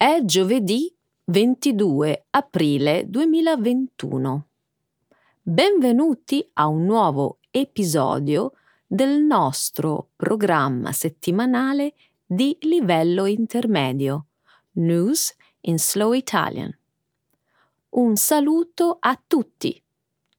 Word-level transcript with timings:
È 0.00 0.20
giovedì 0.22 0.96
22 1.24 2.26
aprile 2.30 3.10
2021. 3.10 4.46
Benvenuti 5.42 6.48
a 6.52 6.68
un 6.68 6.84
nuovo 6.84 7.38
episodio 7.50 8.52
del 8.86 9.20
nostro 9.20 10.10
programma 10.14 10.92
settimanale 10.92 11.94
di 12.24 12.56
livello 12.60 13.26
intermedio, 13.26 14.26
News 14.74 15.34
in 15.62 15.80
Slow 15.80 16.12
Italian. 16.12 16.78
Un 17.88 18.14
saluto 18.14 18.98
a 19.00 19.20
tutti. 19.26 19.82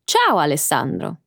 Ciao 0.06 0.38
Alessandro. 0.38 1.18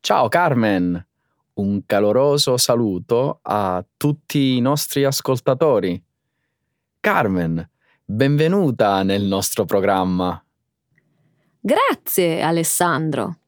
Ciao 0.00 0.28
Carmen. 0.28 1.06
Un 1.52 1.84
caloroso 1.84 2.56
saluto 2.56 3.40
a 3.42 3.84
tutti 3.98 4.56
i 4.56 4.60
nostri 4.62 5.04
ascoltatori. 5.04 6.02
Carmen, 6.98 7.72
benvenuta 8.06 9.02
nel 9.02 9.22
nostro 9.22 9.64
programma. 9.64 10.42
Grazie 11.58 12.42
Alessandro. 12.42 13.38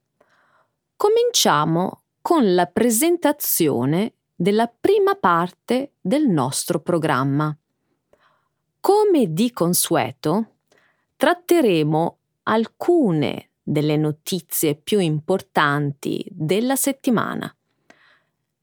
Cominciamo 0.96 2.02
con 2.22 2.54
la 2.54 2.64
presentazione 2.66 4.14
della 4.34 4.66
prima 4.66 5.14
parte 5.14 5.92
del 6.00 6.26
nostro 6.26 6.80
programma. 6.80 7.54
Come 8.80 9.32
di 9.32 9.52
consueto, 9.52 10.54
tratteremo 11.16 12.18
alcune 12.44 13.50
delle 13.62 13.96
notizie 13.96 14.74
più 14.74 15.00
importanti 15.00 16.24
della 16.30 16.76
settimana. 16.76 17.54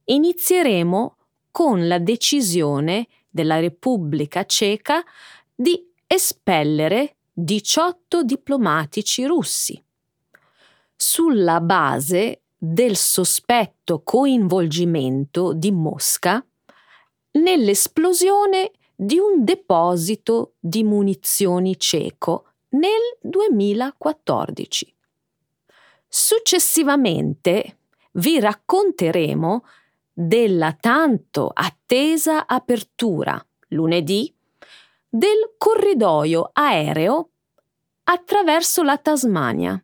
Inizieremo 0.05 1.17
con 1.51 1.87
la 1.87 1.99
decisione 1.99 3.07
della 3.29 3.59
Repubblica 3.59 4.43
Ceca 4.45 5.03
di 5.55 5.91
espellere 6.07 7.17
18 7.31 8.23
diplomatici 8.23 9.25
russi 9.25 9.81
sulla 10.95 11.59
base 11.59 12.41
del 12.57 12.95
sospetto 12.95 14.01
coinvolgimento 14.03 15.53
di 15.53 15.71
Mosca 15.71 16.45
nell'esplosione 17.31 18.71
di 18.95 19.17
un 19.17 19.43
deposito 19.43 20.53
di 20.59 20.83
munizioni 20.83 21.77
ceco 21.77 22.45
nel 22.69 23.17
2014. 23.21 24.95
Successivamente 26.07 27.77
vi 28.13 28.39
racconteremo 28.39 29.65
della 30.13 30.73
tanto 30.79 31.49
attesa 31.53 32.45
apertura 32.45 33.43
lunedì 33.69 34.32
del 35.15 35.53
corridoio 35.59 36.49
aereo 36.53 37.29
attraverso 38.05 38.81
la 38.81 38.97
Tasmania 38.97 39.79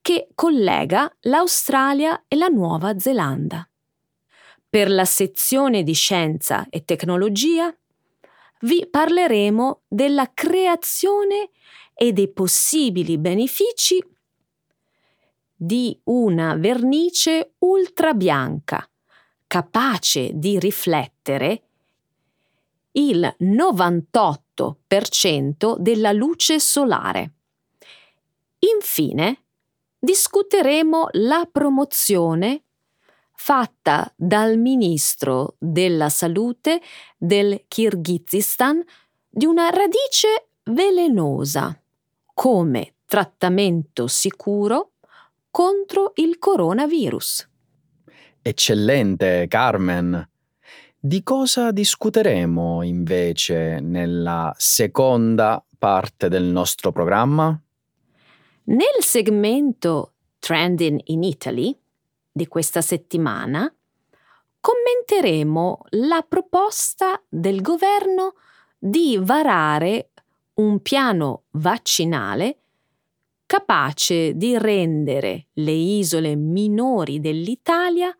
che 0.00 0.28
collega 0.36 1.12
l'Australia 1.22 2.22
e 2.28 2.36
la 2.36 2.46
Nuova 2.46 2.96
Zelanda. 3.00 3.68
Per 4.70 4.88
la 4.88 5.04
sezione 5.04 5.82
di 5.82 5.92
scienza 5.92 6.68
e 6.70 6.84
tecnologia 6.84 7.76
vi 8.60 8.86
parleremo 8.88 9.80
della 9.88 10.30
creazione 10.32 11.50
e 11.92 12.12
dei 12.12 12.32
possibili 12.32 13.18
benefici 13.18 14.00
di 15.52 16.00
una 16.04 16.54
vernice 16.54 17.54
ultra 17.58 18.14
bianca 18.14 18.88
capace 19.48 20.30
di 20.32 20.60
riflettere 20.60 21.64
il 22.92 23.34
98% 23.40 25.76
della 25.78 26.12
luce 26.12 26.60
solare. 26.60 27.32
Infine, 28.60 29.42
discuteremo 29.98 31.08
la 31.12 31.48
promozione 31.50 32.62
fatta 33.34 34.12
dal 34.16 34.58
ministro 34.58 35.56
della 35.58 36.08
salute 36.08 36.80
del 37.16 37.64
Kirghizistan 37.66 38.80
di 39.28 39.46
una 39.46 39.70
radice 39.70 40.50
velenosa 40.64 41.76
come 42.34 42.94
trattamento 43.04 44.06
sicuro 44.06 44.92
contro 45.50 46.12
il 46.16 46.38
coronavirus. 46.38 47.48
Eccellente, 48.42 49.46
Carmen. 49.48 50.30
Di 51.04 51.24
cosa 51.24 51.72
discuteremo 51.72 52.82
invece 52.82 53.80
nella 53.80 54.54
seconda 54.56 55.60
parte 55.76 56.28
del 56.28 56.44
nostro 56.44 56.92
programma? 56.92 57.60
Nel 58.66 59.00
segmento 59.00 60.12
Trending 60.38 61.00
in 61.06 61.24
Italy 61.24 61.76
di 62.30 62.46
questa 62.46 62.80
settimana 62.82 63.68
commenteremo 64.60 65.86
la 65.88 66.24
proposta 66.28 67.20
del 67.28 67.62
governo 67.62 68.34
di 68.78 69.18
varare 69.20 70.10
un 70.54 70.78
piano 70.82 71.46
vaccinale 71.50 72.58
capace 73.44 74.36
di 74.36 74.56
rendere 74.56 75.48
le 75.54 75.72
isole 75.72 76.36
minori 76.36 77.18
dell'Italia 77.18 78.16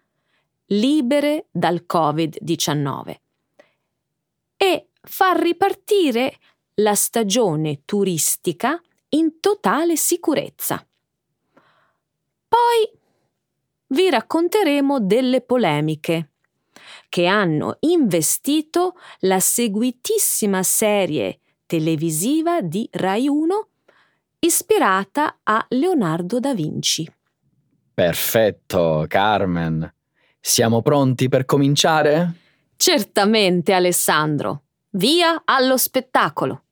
libere 0.72 1.46
dal 1.50 1.84
Covid-19 1.90 3.14
e 4.56 4.88
far 5.02 5.40
ripartire 5.40 6.36
la 6.76 6.94
stagione 6.94 7.82
turistica 7.84 8.80
in 9.10 9.40
totale 9.40 9.96
sicurezza. 9.96 10.84
Poi 12.48 13.00
vi 13.88 14.08
racconteremo 14.08 15.00
delle 15.00 15.42
polemiche 15.42 16.30
che 17.08 17.26
hanno 17.26 17.76
investito 17.80 18.94
la 19.20 19.40
seguitissima 19.40 20.62
serie 20.62 21.40
televisiva 21.66 22.62
di 22.62 22.88
Rai 22.92 23.28
1 23.28 23.68
ispirata 24.38 25.40
a 25.42 25.64
Leonardo 25.70 26.40
da 26.40 26.54
Vinci. 26.54 27.10
Perfetto, 27.94 29.04
Carmen. 29.06 30.00
Siamo 30.44 30.82
pronti 30.82 31.28
per 31.28 31.44
cominciare? 31.44 32.32
Certamente, 32.74 33.74
Alessandro. 33.74 34.64
Via 34.90 35.42
allo 35.44 35.76
spettacolo. 35.76 36.64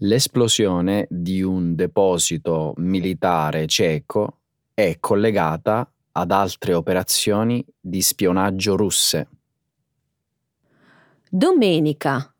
L'esplosione 0.00 1.06
di 1.08 1.40
un 1.40 1.74
deposito 1.74 2.74
militare 2.76 3.66
ceco 3.66 4.40
è 4.74 4.98
collegata 5.00 5.90
ad 6.12 6.30
altre 6.30 6.74
operazioni 6.74 7.64
di 7.80 8.02
spionaggio 8.02 8.76
russe. 8.76 9.28
Domenica 11.30 12.30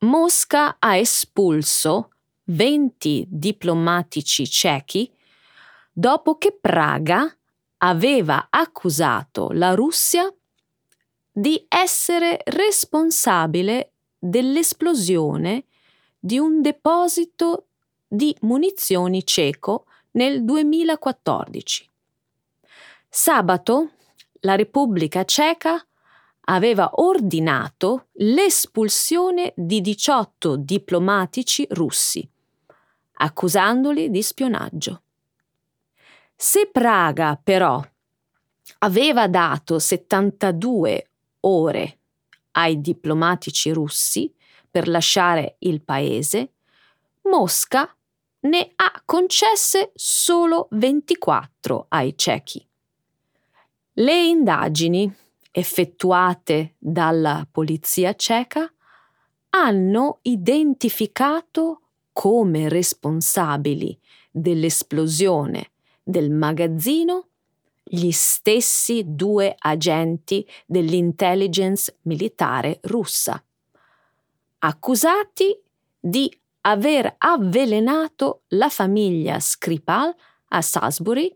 Mosca 0.00 0.76
ha 0.78 0.96
espulso 0.98 2.10
20 2.44 3.28
diplomatici 3.30 4.46
cechi 4.46 5.10
dopo 5.90 6.36
che 6.36 6.54
Praga 6.60 7.34
aveva 7.78 8.48
accusato 8.50 9.50
la 9.52 9.74
Russia 9.74 10.32
di 11.30 11.64
essere 11.68 12.40
responsabile 12.44 13.92
dell'esplosione 14.18 15.64
di 16.18 16.38
un 16.38 16.62
deposito 16.62 17.66
di 18.06 18.34
munizioni 18.42 19.24
ceco 19.26 19.86
nel 20.12 20.44
2014. 20.44 21.90
Sabato 23.08 23.90
la 24.40 24.54
Repubblica 24.54 25.24
Ceca 25.24 25.84
aveva 26.46 26.90
ordinato 26.94 28.08
l'espulsione 28.14 29.52
di 29.56 29.80
18 29.80 30.56
diplomatici 30.56 31.66
russi, 31.70 32.28
accusandoli 33.14 34.10
di 34.10 34.22
spionaggio. 34.22 35.03
Se 36.46 36.66
Praga 36.66 37.40
però 37.42 37.82
aveva 38.80 39.28
dato 39.28 39.78
72 39.78 41.08
ore 41.40 41.98
ai 42.52 42.82
diplomatici 42.82 43.70
russi 43.70 44.30
per 44.70 44.86
lasciare 44.86 45.56
il 45.60 45.80
paese, 45.80 46.52
Mosca 47.22 47.96
ne 48.40 48.72
ha 48.76 49.02
concesse 49.06 49.92
solo 49.94 50.68
24 50.72 51.86
ai 51.88 52.14
cechi. 52.14 52.68
Le 53.94 54.24
indagini 54.26 55.10
effettuate 55.50 56.74
dalla 56.76 57.48
polizia 57.50 58.14
ceca 58.14 58.70
hanno 59.48 60.18
identificato 60.20 61.80
come 62.12 62.68
responsabili 62.68 63.98
dell'esplosione 64.30 65.70
del 66.04 66.30
magazzino 66.30 67.28
gli 67.82 68.10
stessi 68.10 69.02
due 69.06 69.54
agenti 69.58 70.46
dell'intelligence 70.66 71.98
militare 72.02 72.78
russa, 72.82 73.42
accusati 74.58 75.58
di 75.98 76.30
aver 76.62 77.14
avvelenato 77.18 78.42
la 78.48 78.68
famiglia 78.68 79.38
Skripal 79.38 80.14
a 80.48 80.62
Salisbury 80.62 81.34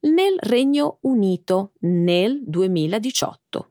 nel 0.00 0.36
Regno 0.38 0.98
Unito 1.02 1.72
nel 1.80 2.42
2018. 2.44 3.70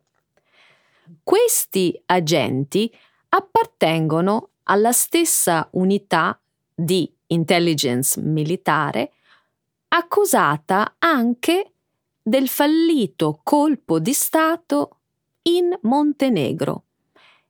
Questi 1.24 2.00
agenti 2.06 2.94
appartengono 3.30 4.50
alla 4.64 4.92
stessa 4.92 5.68
unità 5.72 6.40
di 6.74 7.12
intelligence 7.28 8.20
militare 8.22 9.14
accusata 9.94 10.96
anche 11.00 11.74
del 12.22 12.48
fallito 12.48 13.42
colpo 13.44 14.00
di 14.00 14.14
Stato 14.14 15.00
in 15.44 15.78
Montenegro 15.82 16.86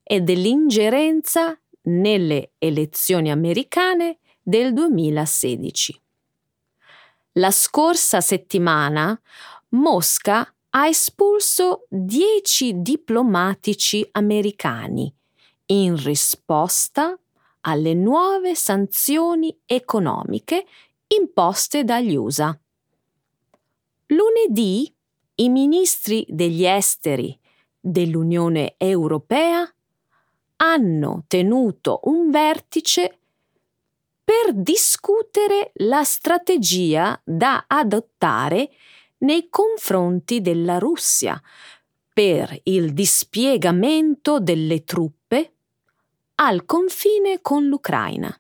e 0.02 0.22
dell'ingerenza 0.22 1.58
nelle 1.84 2.54
elezioni 2.58 3.30
americane 3.30 4.18
del 4.42 4.74
2016. 4.74 6.02
La 7.34 7.52
scorsa 7.52 8.22
settimana 8.22 9.20
Mosca 9.70 10.52
ha 10.72 10.88
espulso 10.88 11.86
dieci 11.90 12.82
diplomatici 12.82 14.08
americani 14.14 15.14
in 15.68 15.96
risposta 16.02 17.18
alle 17.62 17.94
nuove 17.94 18.56
sanzioni 18.56 19.56
economiche 19.66 20.66
imposte 21.20 21.84
dagli 21.84 22.16
USA. 22.16 22.58
Lunedì 24.08 24.94
i 25.36 25.50
ministri 25.50 26.26
degli 26.28 26.66
esteri 26.66 27.38
dell'Unione 27.80 28.76
Europea 28.78 29.70
hanno 30.58 31.24
tenuto 31.28 32.02
un 32.04 32.30
vertice 32.30 33.18
per 34.24 34.54
discutere 34.54 35.72
la 35.76 36.04
strategia 36.04 37.20
da 37.24 37.66
adottare 37.68 38.70
nei 39.20 39.50
confronti 39.50 40.42
della 40.42 40.78
Russia 40.78 41.42
per 42.14 42.58
il 42.64 42.94
dispiegamento 42.94 44.40
delle 44.40 44.84
truppe 44.84 45.54
al 46.36 46.66
confine 46.66 47.42
con 47.42 47.66
l'Ucraina. 47.66 48.36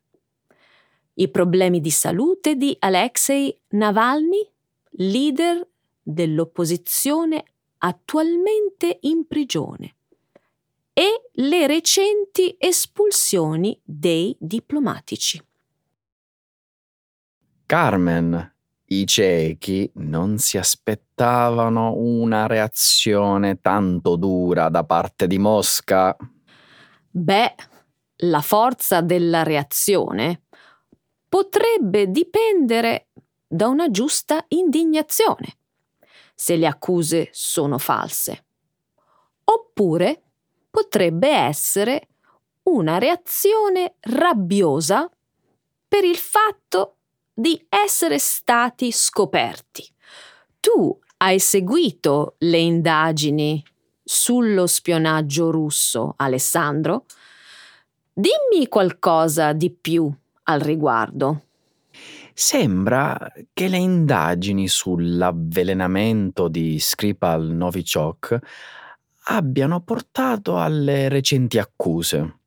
I 1.13 1.29
problemi 1.29 1.81
di 1.81 1.91
salute 1.91 2.55
di 2.55 2.75
Alexei 2.79 3.55
Navalny, 3.69 4.49
leader 4.91 5.67
dell'opposizione 6.01 7.43
attualmente 7.79 8.99
in 9.01 9.27
prigione, 9.27 9.95
e 10.93 11.29
le 11.33 11.67
recenti 11.67 12.55
espulsioni 12.57 13.79
dei 13.83 14.35
diplomatici. 14.39 15.43
Carmen, 17.65 18.55
i 18.85 19.07
ciechi 19.07 19.89
non 19.95 20.37
si 20.37 20.57
aspettavano 20.57 21.93
una 21.95 22.45
reazione 22.45 23.61
tanto 23.61 24.17
dura 24.17 24.67
da 24.67 24.83
parte 24.83 25.27
di 25.27 25.37
Mosca. 25.37 26.15
Beh, 27.09 27.55
la 28.23 28.41
forza 28.41 29.01
della 29.01 29.43
reazione 29.43 30.43
potrebbe 31.31 32.12
dipendere 32.12 33.07
da 33.48 33.69
una 33.69 33.89
giusta 33.89 34.44
indignazione, 34.50 35.60
se 36.36 36.57
le 36.57 36.68
accuse 36.68 37.30
sono 37.31 37.78
false. 37.78 38.48
Oppure 39.45 40.24
potrebbe 40.69 41.30
essere 41.30 42.10
una 42.63 42.98
reazione 42.98 43.95
rabbiosa 44.01 45.10
per 45.88 46.04
il 46.04 46.18
fatto 46.18 46.98
di 47.33 47.66
essere 47.69 48.19
stati 48.19 48.92
scoperti. 48.92 49.89
Tu 50.60 51.00
hai 51.19 51.39
seguito 51.39 52.36
le 52.39 52.57
indagini 52.57 53.63
sullo 54.04 54.68
spionaggio 54.68 55.50
russo, 55.50 56.13
Alessandro? 56.18 57.06
Dimmi 58.12 58.68
qualcosa 58.68 59.54
di 59.54 59.72
più 59.72 60.13
al 60.43 60.59
riguardo. 60.59 61.43
Sembra 62.33 63.31
che 63.53 63.67
le 63.67 63.77
indagini 63.77 64.67
sull'avvelenamento 64.67 66.47
di 66.47 66.79
Skripal 66.79 67.43
Novichok 67.49 68.39
abbiano 69.25 69.81
portato 69.81 70.59
alle 70.59 71.09
recenti 71.09 71.59
accuse. 71.59 72.38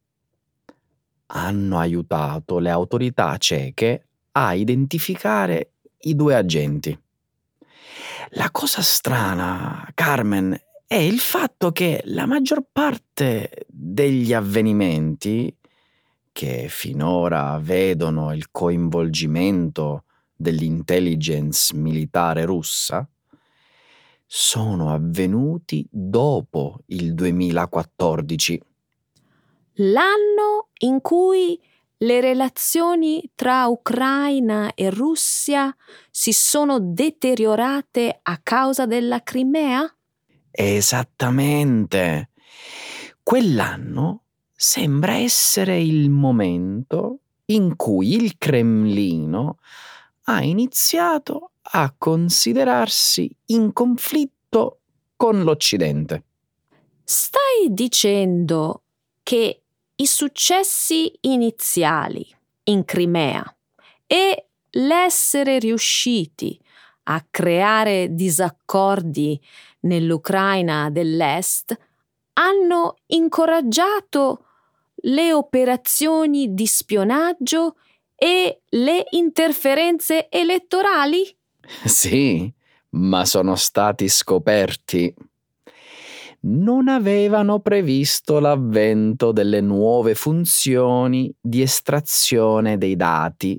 Hanno 1.27 1.79
aiutato 1.79 2.59
le 2.59 2.71
autorità 2.71 3.37
ceche 3.37 4.07
a 4.33 4.55
identificare 4.55 5.73
i 6.01 6.15
due 6.17 6.35
agenti. 6.35 6.99
La 8.31 8.51
cosa 8.51 8.83
strana, 8.83 9.89
Carmen, 9.95 10.59
è 10.87 10.97
il 10.97 11.19
fatto 11.19 11.73
che 11.73 12.03
la 12.07 12.27
maggior 12.27 12.65
parte 12.71 13.67
degli 13.69 14.33
avvenimenti 14.33 15.55
che 16.35 16.67
finora 16.69 17.61
vedono 17.63 18.35
il 18.35 18.51
coinvolgimento 18.51 20.03
dell'intelligence 20.35 21.73
militare 21.77 22.45
russa 22.45 23.09
sono 24.27 24.93
avvenuti 24.93 25.87
dopo 25.89 26.81
il 26.87 27.15
2014. 27.15 28.61
L'anno 29.75 30.71
in 30.79 31.01
cui 31.01 31.57
le 31.99 32.21
relazioni 32.21 33.31
tra 33.37 33.67
Ucraina 33.69 34.75
e 34.75 34.91
Russia 34.91 35.73
si 36.11 36.33
sono 36.33 36.81
deteriorate 36.81 38.19
a 38.21 38.41
causa 38.43 38.87
della 38.87 39.23
Crimea? 39.23 39.89
Esattamente. 40.51 42.31
Quell'anno 43.23 44.24
sembra 44.55 45.15
essere 45.15 45.81
il 45.81 46.11
momento 46.11 47.19
in 47.47 47.77
cui 47.77 48.15
il 48.15 48.39
Cremlino 48.39 49.59
ha 50.25 50.43
iniziato 50.43 51.51
a 51.61 51.93
considerarsi 51.97 53.35
in 53.47 53.73
conflitto 53.73 54.81
con 55.17 55.43
l'Occidente. 55.43 56.25
Stai 57.03 57.69
dicendo 57.69 58.83
che 59.23 59.63
i 59.97 60.07
successi 60.07 61.13
iniziali 61.23 62.27
in 62.65 62.85
Crimea 62.85 63.45
e 64.07 64.47
l'essere 64.71 65.59
riusciti 65.59 66.59
a 67.05 67.25
creare 67.31 68.15
disaccordi 68.15 69.41
nell'Ucraina 69.81 70.91
dell'Est 70.91 71.77
hanno 72.35 72.97
incoraggiato 73.07 74.47
le 75.05 75.33
operazioni 75.33 76.55
di 76.55 76.67
spionaggio 76.67 77.77
e 78.15 78.61
le 78.69 79.07
interferenze 79.11 80.29
elettorali? 80.29 81.25
Sì, 81.85 82.53
ma 82.91 83.25
sono 83.25 83.57
stati 83.57 84.09
scoperti 84.09 85.15
non 86.47 86.89
avevano 86.89 87.61
previsto 87.61 88.39
l'avvento 88.39 89.33
delle 89.33 89.61
nuove 89.61 90.15
funzioni 90.15 91.35
di 91.41 91.63
estrazione 91.63 92.77
dei 92.77 92.97
dati, 92.97 93.59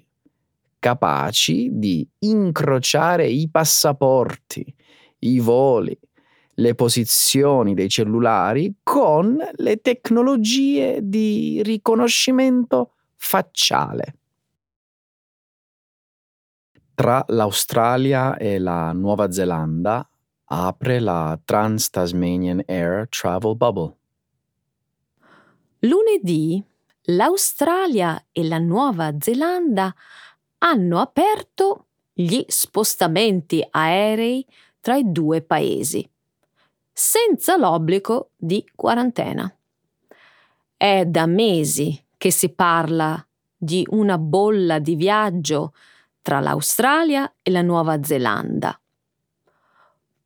capaci 0.78 1.70
di 1.72 2.08
incrociare 2.20 3.28
i 3.28 3.50
passaporti, 3.50 4.66
i 5.20 5.40
voli, 5.40 5.98
le 6.56 6.76
posizioni 6.76 7.74
dei 7.74 7.90
cellulari 7.90 8.76
con 8.82 9.38
le 9.56 9.78
tecnologie 9.78 11.00
di 11.02 11.62
riconoscimento 11.64 12.94
facciale. 13.16 14.16
Tra 16.94 17.24
l'Australia 17.28 18.38
e 18.38 18.58
la 18.58 18.94
Nuova 18.94 19.30
Zelanda 19.32 20.08
apre 20.46 21.00
la 21.00 21.38
Trans-Tasmanian 21.44 22.64
Air 22.68 23.10
Travel 23.10 23.56
Bubble. 23.56 23.96
Lunedì 25.80 26.64
l'Australia 27.08 28.28
e 28.32 28.44
la 28.48 28.60
Nuova 28.60 29.14
Zelanda 29.20 29.94
hanno 30.60 31.00
aperto 31.00 31.88
gli 32.14 32.44
spostamenti 32.48 33.66
aerei 33.70 34.46
tra 34.80 34.96
i 34.96 35.12
due 35.12 35.42
paesi, 35.42 36.08
senza 36.98 37.58
l'obbligo 37.58 38.30
di 38.38 38.66
quarantena. 38.74 39.54
È 40.78 41.04
da 41.06 41.26
mesi 41.26 42.02
che 42.16 42.32
si 42.32 42.54
parla 42.54 43.22
di 43.58 43.86
una 43.90 44.18
bolla 44.18 44.80
di 44.80 44.96
viaggio 44.96 45.74
tra 46.22 46.40
l'Australia 46.40 47.36
e 47.42 47.52
la 47.52 47.62
Nuova 47.62 48.02
Zelanda 48.02 48.80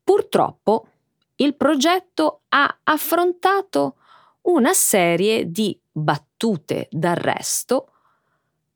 Purtroppo 0.09 0.87
il 1.35 1.55
progetto 1.55 2.41
ha 2.49 2.79
affrontato 2.81 3.97
una 4.41 4.73
serie 4.73 5.51
di 5.51 5.79
battute 5.91 6.87
d'arresto 6.89 7.91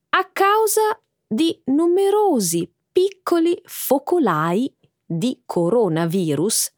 a 0.10 0.30
causa 0.32 1.02
di 1.26 1.60
numerosi 1.66 2.72
piccoli 2.92 3.60
focolai 3.66 4.72
di 5.04 5.42
coronavirus 5.44 6.72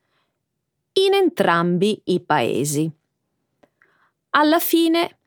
in 0.97 1.13
entrambi 1.13 2.01
i 2.05 2.21
paesi. 2.21 2.89
Alla 4.31 4.59
fine 4.59 5.17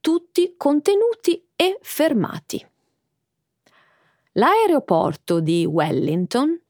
tutti 0.00 0.54
contenuti 0.56 1.42
e 1.56 1.78
fermati. 1.80 2.64
L'aeroporto 4.32 5.40
di 5.40 5.64
Wellington 5.64 6.60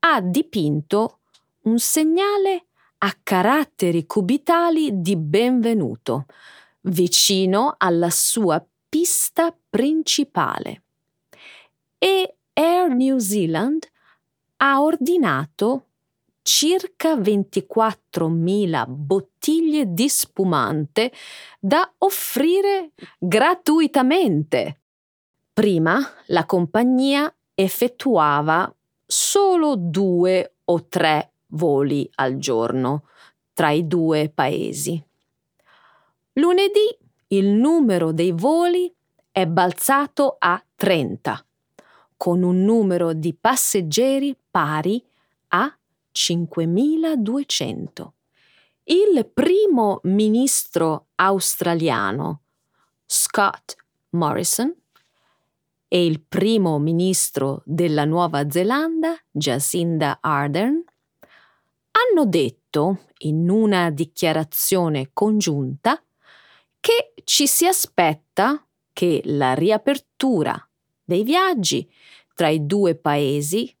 ha 0.00 0.20
dipinto 0.20 1.18
un 1.62 1.78
segnale 1.78 2.66
a 2.98 3.16
caratteri 3.22 4.06
cubitali 4.06 5.00
di 5.00 5.16
benvenuto 5.16 6.26
vicino 6.82 7.74
alla 7.78 8.10
sua 8.10 8.64
pista 8.88 9.54
principale 9.68 10.82
e 11.98 12.36
Air 12.52 12.88
New 12.88 13.18
Zealand 13.18 13.86
ha 14.56 14.82
ordinato 14.82 15.86
circa 16.42 17.14
24.000 17.14 18.84
bottiglie 18.88 19.92
di 19.92 20.08
spumante 20.08 21.12
da 21.58 21.90
offrire 21.98 22.90
gratuitamente. 23.18 24.80
Prima 25.52 26.00
la 26.26 26.44
compagnia 26.44 27.32
effettuava 27.54 28.72
solo 29.06 29.76
due 29.76 30.54
o 30.64 30.86
tre 30.88 31.32
voli 31.48 32.10
al 32.16 32.38
giorno 32.38 33.04
tra 33.52 33.70
i 33.70 33.86
due 33.86 34.30
paesi. 34.34 35.02
Lunedì 36.34 36.96
il 37.28 37.46
numero 37.48 38.12
dei 38.12 38.32
voli 38.32 38.92
è 39.30 39.46
balzato 39.46 40.36
a 40.38 40.62
30, 40.76 41.44
con 42.16 42.42
un 42.42 42.64
numero 42.64 43.12
di 43.12 43.34
passeggeri 43.34 44.36
pari 44.50 45.02
a 45.48 45.74
5.200. 46.14 48.10
Il 48.84 49.30
primo 49.32 50.00
ministro 50.04 51.06
australiano 51.16 52.42
Scott 53.06 53.76
Morrison 54.10 54.74
e 55.88 56.06
il 56.06 56.20
primo 56.20 56.78
ministro 56.78 57.62
della 57.64 58.04
Nuova 58.04 58.48
Zelanda 58.50 59.14
Jacinda 59.30 60.18
Ardern 60.20 60.82
hanno 61.92 62.26
detto 62.26 63.06
in 63.18 63.48
una 63.50 63.90
dichiarazione 63.90 65.10
congiunta 65.12 66.02
che 66.80 67.12
ci 67.24 67.46
si 67.46 67.66
aspetta 67.66 68.66
che 68.92 69.20
la 69.24 69.54
riapertura 69.54 70.56
dei 71.04 71.22
viaggi 71.22 71.90
tra 72.34 72.48
i 72.48 72.66
due 72.66 72.94
paesi 72.94 73.74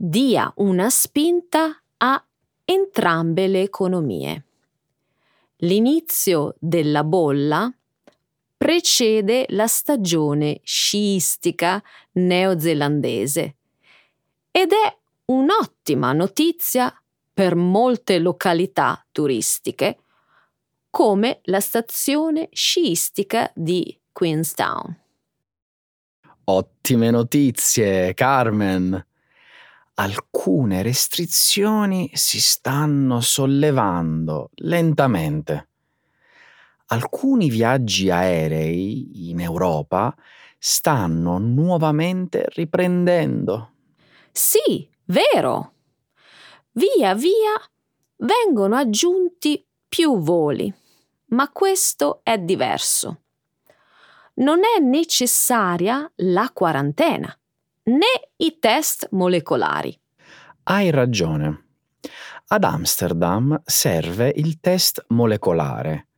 dia 0.00 0.52
una 0.58 0.90
spinta 0.90 1.82
a 1.96 2.24
entrambe 2.64 3.48
le 3.48 3.62
economie. 3.62 4.44
L'inizio 5.62 6.54
della 6.60 7.02
bolla 7.02 7.68
precede 8.56 9.46
la 9.48 9.66
stagione 9.66 10.60
sciistica 10.62 11.82
neozelandese 12.12 13.56
ed 14.52 14.70
è 14.70 14.98
un'ottima 15.26 16.12
notizia 16.12 16.94
per 17.34 17.56
molte 17.56 18.20
località 18.20 19.04
turistiche, 19.10 19.98
come 20.90 21.40
la 21.44 21.60
stazione 21.60 22.48
sciistica 22.52 23.50
di 23.52 23.98
Queenstown. 24.12 24.96
Ottime 26.44 27.10
notizie, 27.10 28.14
Carmen 28.14 29.06
alcune 30.00 30.82
restrizioni 30.82 32.10
si 32.14 32.40
stanno 32.40 33.20
sollevando 33.20 34.50
lentamente. 34.56 35.68
Alcuni 36.86 37.50
viaggi 37.50 38.08
aerei 38.08 39.30
in 39.30 39.40
Europa 39.40 40.14
stanno 40.56 41.38
nuovamente 41.38 42.46
riprendendo. 42.50 43.72
Sì, 44.30 44.88
vero. 45.06 45.72
Via 46.72 47.14
via 47.14 47.60
vengono 48.18 48.76
aggiunti 48.76 49.66
più 49.88 50.20
voli, 50.20 50.72
ma 51.30 51.50
questo 51.50 52.20
è 52.22 52.38
diverso. 52.38 53.22
Non 54.34 54.60
è 54.60 54.80
necessaria 54.80 56.08
la 56.16 56.50
quarantena 56.52 57.36
né 57.88 58.30
i 58.36 58.58
test 58.58 59.08
molecolari. 59.12 59.98
Hai 60.64 60.90
ragione. 60.90 61.64
Ad 62.48 62.64
Amsterdam 62.64 63.60
serve 63.64 64.32
il 64.36 64.60
test 64.60 65.04
molecolare, 65.08 66.08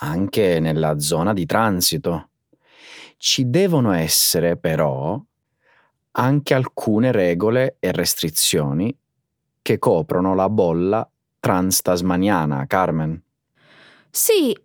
anche 0.00 0.58
nella 0.58 0.98
zona 0.98 1.32
di 1.32 1.46
transito. 1.46 2.28
Ci 3.16 3.48
devono 3.48 3.92
essere 3.92 4.56
però 4.56 5.20
anche 6.14 6.54
alcune 6.54 7.12
regole 7.12 7.76
e 7.78 7.92
restrizioni 7.92 8.94
che 9.62 9.78
coprono 9.78 10.34
la 10.34 10.48
bolla 10.48 11.08
transtasmaniana, 11.38 12.66
Carmen. 12.66 13.22
Sì, 14.10 14.56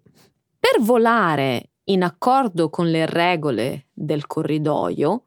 per 0.60 0.82
volare 0.82 1.70
in 1.86 2.04
accordo 2.04 2.70
con 2.70 2.90
le 2.90 3.06
regole 3.06 3.88
del 3.94 4.26
corridoio, 4.26 5.27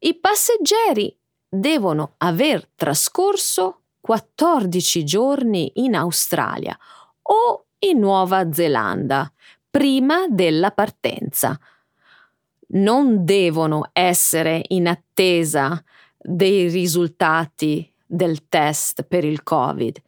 i 0.00 0.14
passeggeri 0.14 1.14
devono 1.48 2.14
aver 2.18 2.68
trascorso 2.74 3.80
14 4.00 5.04
giorni 5.04 5.72
in 5.76 5.94
Australia 5.94 6.78
o 7.22 7.64
in 7.80 7.98
Nuova 7.98 8.52
Zelanda 8.52 9.30
prima 9.70 10.26
della 10.28 10.70
partenza. 10.70 11.58
Non 12.70 13.24
devono 13.24 13.90
essere 13.92 14.62
in 14.68 14.86
attesa 14.86 15.82
dei 16.16 16.68
risultati 16.68 17.90
del 18.06 18.48
test 18.48 19.02
per 19.02 19.24
il 19.24 19.42
Covid 19.42 20.00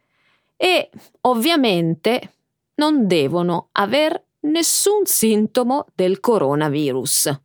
e 0.55 0.89
ovviamente 1.21 2.33
non 2.75 3.07
devono 3.07 3.69
aver 3.73 4.23
nessun 4.41 5.05
sintomo 5.05 5.87
del 5.95 6.19
coronavirus. 6.19 7.41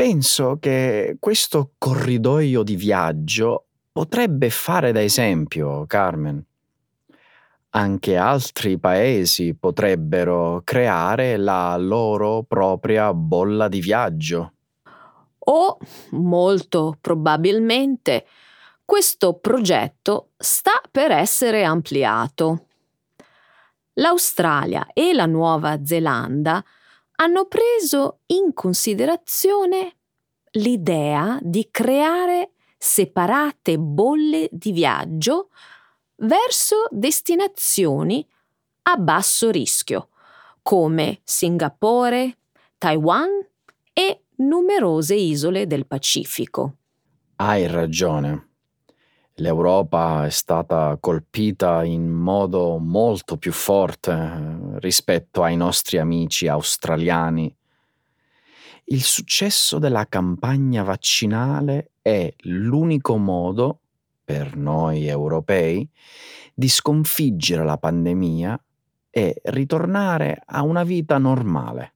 Penso 0.00 0.56
che 0.58 1.18
questo 1.20 1.72
corridoio 1.76 2.62
di 2.62 2.74
viaggio 2.74 3.66
potrebbe 3.92 4.48
fare 4.48 4.92
da 4.92 5.02
esempio, 5.02 5.84
Carmen. 5.86 6.42
Anche 7.72 8.16
altri 8.16 8.78
paesi 8.78 9.52
potrebbero 9.52 10.62
creare 10.64 11.36
la 11.36 11.76
loro 11.76 12.44
propria 12.48 13.12
bolla 13.12 13.68
di 13.68 13.80
viaggio. 13.80 14.52
O, 15.38 15.76
molto 16.12 16.96
probabilmente, 16.98 18.24
questo 18.86 19.34
progetto 19.34 20.30
sta 20.38 20.80
per 20.90 21.10
essere 21.10 21.62
ampliato. 21.62 22.68
L'Australia 23.92 24.86
e 24.94 25.12
la 25.12 25.26
Nuova 25.26 25.84
Zelanda 25.84 26.64
hanno 27.20 27.44
preso 27.44 28.20
in 28.26 28.52
considerazione 28.54 29.96
l'idea 30.52 31.38
di 31.42 31.68
creare 31.70 32.52
separate 32.78 33.78
bolle 33.78 34.48
di 34.50 34.72
viaggio 34.72 35.50
verso 36.16 36.86
destinazioni 36.90 38.26
a 38.82 38.96
basso 38.96 39.50
rischio, 39.50 40.08
come 40.62 41.20
Singapore, 41.22 42.38
Taiwan 42.78 43.28
e 43.92 44.22
numerose 44.36 45.14
isole 45.14 45.66
del 45.66 45.86
Pacifico. 45.86 46.76
Hai 47.36 47.66
ragione 47.66 48.49
l'Europa 49.40 50.26
è 50.26 50.30
stata 50.30 50.96
colpita 51.00 51.82
in 51.82 52.08
modo 52.08 52.76
molto 52.78 53.38
più 53.38 53.52
forte 53.52 54.12
eh, 54.12 54.78
rispetto 54.80 55.42
ai 55.42 55.56
nostri 55.56 55.98
amici 55.98 56.46
australiani. 56.46 57.54
Il 58.84 59.02
successo 59.02 59.78
della 59.78 60.06
campagna 60.06 60.82
vaccinale 60.82 61.92
è 62.02 62.32
l'unico 62.42 63.16
modo, 63.16 63.80
per 64.24 64.56
noi 64.56 65.06
europei, 65.06 65.88
di 66.54 66.68
sconfiggere 66.68 67.64
la 67.64 67.78
pandemia 67.78 68.62
e 69.08 69.40
ritornare 69.44 70.42
a 70.44 70.62
una 70.62 70.84
vita 70.84 71.18
normale. 71.18 71.94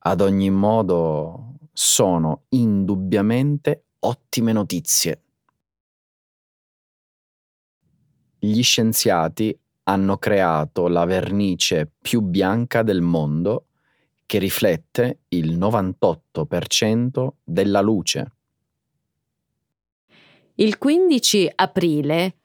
Ad 0.00 0.20
ogni 0.20 0.50
modo, 0.50 1.54
sono 1.72 2.42
indubbiamente 2.48 3.84
ottime 4.00 4.52
notizie 4.52 5.22
gli 8.38 8.62
scienziati 8.62 9.56
hanno 9.84 10.18
creato 10.18 10.88
la 10.88 11.04
vernice 11.04 11.90
più 12.00 12.20
bianca 12.20 12.82
del 12.82 13.00
mondo 13.00 13.64
che 14.26 14.38
riflette 14.38 15.20
il 15.28 15.58
98% 15.58 17.28
della 17.42 17.80
luce. 17.80 18.32
Il 20.56 20.76
15 20.76 21.52
aprile 21.54 22.36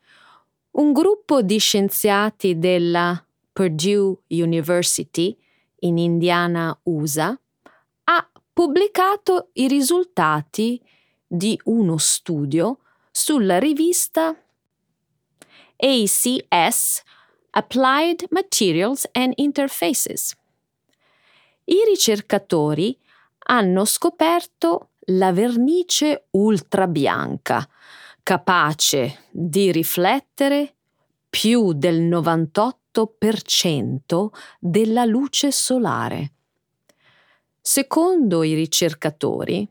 un 0.71 0.91
gruppo 0.91 1.41
di 1.41 1.57
scienziati 1.57 2.57
della 2.57 3.23
Purdue 3.51 4.17
University 4.27 5.37
in 5.79 5.97
Indiana, 5.97 6.77
USA, 6.83 7.37
ha 8.05 8.31
pubblicato 8.51 9.49
i 9.53 9.67
risultati 9.67 10.81
di 11.27 11.59
uno 11.65 11.97
studio 11.97 12.79
sulla 13.11 13.59
rivista 13.59 14.35
ACS 15.83 17.03
Applied 17.51 18.25
Materials 18.29 19.05
and 19.11 19.33
Interfaces. 19.35 20.33
I 21.65 21.83
ricercatori 21.85 22.97
hanno 23.47 23.83
scoperto 23.83 24.91
la 25.07 25.33
vernice 25.33 26.27
ultrabianca, 26.31 27.67
capace 28.23 29.25
di 29.29 29.73
riflettere 29.73 30.75
più 31.29 31.73
del 31.73 32.03
98% 32.03 34.29
della 34.59 35.03
luce 35.03 35.51
solare. 35.51 36.31
Secondo 37.59 38.43
i 38.43 38.53
ricercatori, 38.53 39.69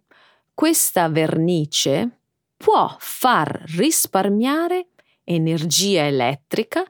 questa 0.52 1.08
vernice 1.08 2.18
può 2.58 2.94
far 2.98 3.62
risparmiare 3.76 4.88
energia 5.24 6.06
elettrica 6.06 6.84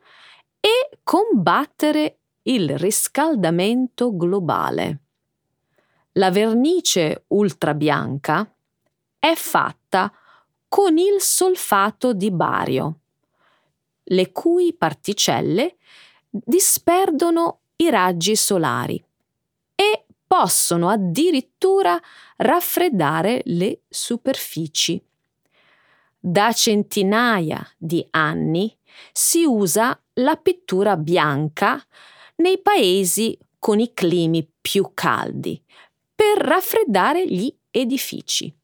e 0.60 0.98
combattere 1.02 2.18
il 2.42 2.76
riscaldamento 2.78 4.16
globale. 4.16 5.00
La 6.12 6.30
vernice 6.30 7.24
ultrabianca 7.28 8.54
è 9.18 9.34
fatta 9.34 10.12
con 10.68 10.98
il 10.98 11.20
solfato 11.20 12.12
di 12.12 12.30
bario, 12.30 13.00
le 14.04 14.32
cui 14.32 14.74
particelle 14.74 15.76
disperdono 16.28 17.60
i 17.76 17.90
raggi 17.90 18.36
solari 18.36 19.02
e 19.74 20.06
possono 20.26 20.88
addirittura 20.88 22.00
raffreddare 22.36 23.42
le 23.46 23.82
superfici. 23.88 25.02
Da 26.24 26.52
centinaia 26.52 27.68
di 27.76 28.06
anni 28.10 28.72
si 29.10 29.42
usa 29.44 30.00
la 30.14 30.36
pittura 30.36 30.96
bianca 30.96 31.84
nei 32.36 32.62
paesi 32.62 33.36
con 33.58 33.80
i 33.80 33.92
climi 33.92 34.48
più 34.60 34.92
caldi 34.94 35.60
per 36.14 36.38
raffreddare 36.38 37.26
gli 37.26 37.52
edifici. 37.72 38.54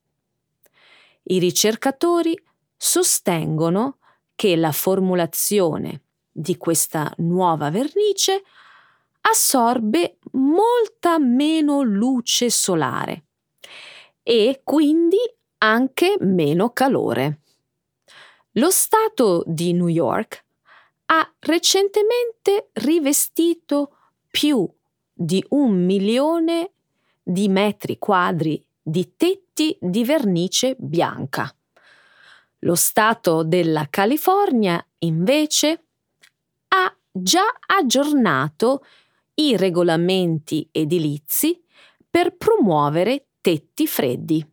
I 1.24 1.38
ricercatori 1.40 2.40
sostengono 2.76 3.98
che 4.36 4.54
la 4.54 4.70
formulazione 4.70 6.02
di 6.30 6.56
questa 6.56 7.12
nuova 7.16 7.70
vernice 7.70 8.44
assorbe 9.22 10.18
molta 10.34 11.18
meno 11.18 11.82
luce 11.82 12.50
solare 12.50 13.24
e 14.22 14.60
quindi 14.62 15.18
anche 15.58 16.14
meno 16.20 16.70
calore. 16.70 17.40
Lo 18.58 18.70
Stato 18.70 19.44
di 19.46 19.72
New 19.72 19.86
York 19.86 20.44
ha 21.06 21.32
recentemente 21.38 22.70
rivestito 22.72 23.92
più 24.28 24.68
di 25.12 25.44
un 25.50 25.84
milione 25.84 26.72
di 27.22 27.48
metri 27.48 27.98
quadri 27.98 28.60
di 28.82 29.14
tetti 29.16 29.76
di 29.80 30.04
vernice 30.04 30.74
bianca. 30.76 31.54
Lo 32.60 32.74
Stato 32.74 33.44
della 33.44 33.86
California, 33.88 34.84
invece, 34.98 35.84
ha 36.68 36.96
già 37.12 37.46
aggiornato 37.64 38.84
i 39.34 39.56
regolamenti 39.56 40.68
edilizi 40.72 41.62
per 42.10 42.34
promuovere 42.34 43.26
tetti 43.40 43.86
freddi. 43.86 44.44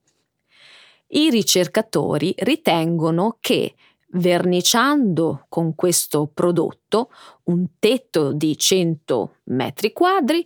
I 1.07 1.29
ricercatori 1.31 2.35
ritengono 2.37 3.37
che 3.39 3.73
verniciando 4.15 5.45
con 5.49 5.75
questo 5.75 6.29
prodotto 6.31 7.11
un 7.45 7.79
tetto 7.79 8.33
di 8.33 8.57
100 8.57 9.37
metri 9.45 9.91
quadri 9.91 10.45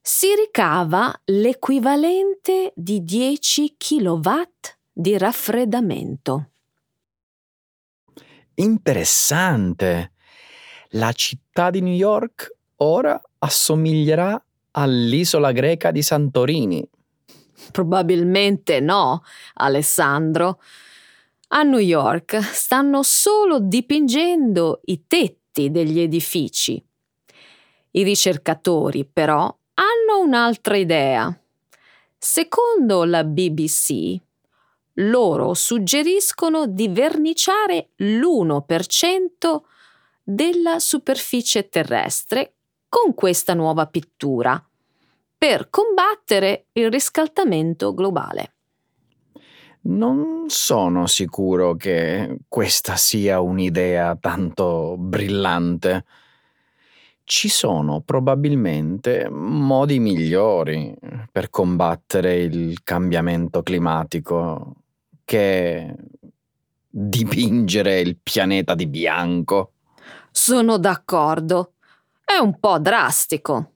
si 0.00 0.28
ricava 0.34 1.12
l'equivalente 1.24 2.72
di 2.74 3.02
10 3.02 3.74
kW 3.76 4.30
di 4.92 5.18
raffreddamento. 5.18 6.50
Interessante! 8.54 10.12
La 10.90 11.12
città 11.12 11.70
di 11.70 11.80
New 11.80 11.92
York 11.92 12.54
ora 12.76 13.20
assomiglierà 13.38 14.40
all'isola 14.72 15.52
greca 15.52 15.90
di 15.90 16.02
Santorini. 16.02 16.88
Probabilmente 17.72 18.80
no, 18.80 19.22
Alessandro. 19.54 20.60
A 21.48 21.62
New 21.62 21.78
York 21.78 22.40
stanno 22.40 23.04
solo 23.04 23.60
dipingendo 23.60 24.80
i 24.86 25.06
tetti 25.06 25.70
degli 25.70 26.00
edifici. 26.00 26.84
I 27.92 28.02
ricercatori, 28.02 29.04
però, 29.04 29.44
hanno 29.74 30.20
un'altra 30.20 30.76
idea. 30.76 31.32
Secondo 32.18 33.04
la 33.04 33.22
BBC, 33.22 34.16
loro 34.94 35.54
suggeriscono 35.54 36.66
di 36.66 36.88
verniciare 36.88 37.90
l'1% 37.96 39.60
della 40.24 40.80
superficie 40.80 41.68
terrestre 41.68 42.56
con 42.88 43.14
questa 43.14 43.54
nuova 43.54 43.86
pittura 43.86 44.60
per 45.38 45.70
combattere 45.70 46.66
il 46.72 46.90
riscaldamento 46.90 47.94
globale. 47.94 48.55
Non 49.82 50.46
sono 50.48 51.06
sicuro 51.06 51.76
che 51.76 52.38
questa 52.48 52.96
sia 52.96 53.40
un'idea 53.40 54.16
tanto 54.16 54.96
brillante. 54.98 56.04
Ci 57.22 57.48
sono 57.48 58.00
probabilmente 58.00 59.28
modi 59.28 59.98
migliori 59.98 60.94
per 61.30 61.50
combattere 61.50 62.36
il 62.36 62.82
cambiamento 62.82 63.62
climatico 63.62 64.74
che 65.24 65.94
dipingere 66.88 68.00
il 68.00 68.16
pianeta 68.22 68.74
di 68.74 68.86
bianco. 68.86 69.72
Sono 70.30 70.78
d'accordo. 70.78 71.72
È 72.24 72.36
un 72.38 72.58
po' 72.58 72.78
drastico. 72.78 73.72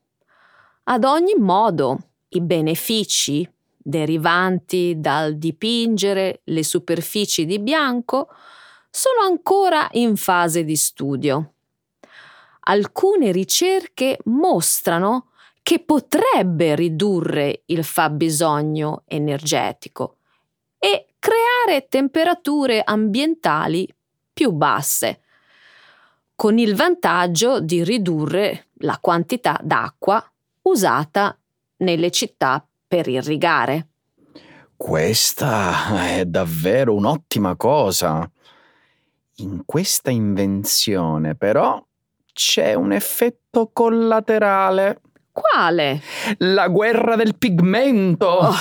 Ad 0.84 1.04
ogni 1.04 1.34
modo, 1.36 1.98
i 2.30 2.40
benefici 2.40 3.48
derivanti 3.82 4.94
dal 4.98 5.36
dipingere 5.36 6.40
le 6.44 6.62
superfici 6.62 7.46
di 7.46 7.58
bianco 7.58 8.28
sono 8.90 9.22
ancora 9.22 9.88
in 9.92 10.16
fase 10.16 10.64
di 10.64 10.76
studio. 10.76 11.52
Alcune 12.60 13.32
ricerche 13.32 14.18
mostrano 14.24 15.28
che 15.62 15.80
potrebbe 15.80 16.74
ridurre 16.74 17.62
il 17.66 17.84
fabbisogno 17.84 19.02
energetico 19.06 20.16
e 20.78 21.06
creare 21.18 21.86
temperature 21.88 22.82
ambientali 22.82 23.88
più 24.32 24.52
basse, 24.52 25.20
con 26.34 26.58
il 26.58 26.74
vantaggio 26.74 27.60
di 27.60 27.84
ridurre 27.84 28.68
la 28.78 28.98
quantità 29.00 29.60
d'acqua 29.62 30.24
usata 30.62 31.36
nelle 31.78 32.10
città 32.10 32.64
per 32.90 33.06
irrigare. 33.06 33.86
Questa 34.76 36.08
è 36.08 36.24
davvero 36.24 36.92
un'ottima 36.96 37.54
cosa. 37.54 38.28
In 39.36 39.62
questa 39.64 40.10
invenzione, 40.10 41.36
però, 41.36 41.80
c'è 42.32 42.74
un 42.74 42.90
effetto 42.90 43.70
collaterale. 43.72 45.02
Quale? 45.30 46.02
La 46.38 46.66
guerra 46.66 47.14
del 47.14 47.36
pigmento. 47.36 48.26
Oh. 48.26 48.54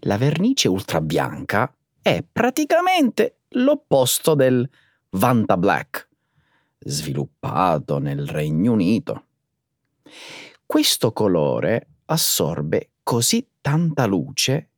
La 0.00 0.18
vernice 0.18 0.68
ultrabianca 0.68 1.74
è 2.02 2.22
praticamente 2.30 3.38
l'opposto 3.52 4.34
del 4.34 4.68
Vanta 5.12 5.56
Black, 5.56 6.08
sviluppato 6.80 7.98
nel 7.98 8.26
Regno 8.26 8.72
Unito. 8.72 9.24
Questo 10.66 11.12
colore 11.14 11.86
assorbe 12.10 12.90
così 13.08 13.48
tanta 13.62 14.04
luce 14.04 14.68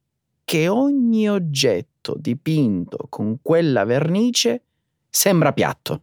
che 0.44 0.68
ogni 0.68 1.28
oggetto 1.28 2.14
dipinto 2.16 3.08
con 3.08 3.42
quella 3.42 3.82
vernice 3.82 4.62
sembra 5.08 5.52
piatto. 5.52 6.02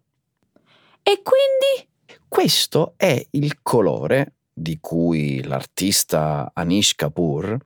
E 1.04 1.22
quindi? 1.24 2.20
Questo 2.28 2.96
è 2.98 3.26
il 3.30 3.62
colore 3.62 4.34
di 4.52 4.78
cui 4.82 5.42
l'artista 5.42 6.52
Anish 6.54 6.96
Kapoor 6.96 7.58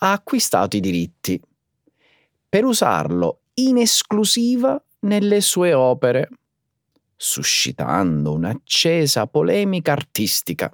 ha 0.00 0.12
acquistato 0.12 0.76
i 0.76 0.80
diritti 0.80 1.40
per 2.46 2.66
usarlo 2.66 3.44
in 3.54 3.78
esclusiva 3.78 4.78
nelle 4.98 5.40
sue 5.40 5.72
opere, 5.72 6.28
suscitando 7.16 8.34
un'accesa 8.34 9.26
polemica 9.26 9.92
artistica. 9.92 10.70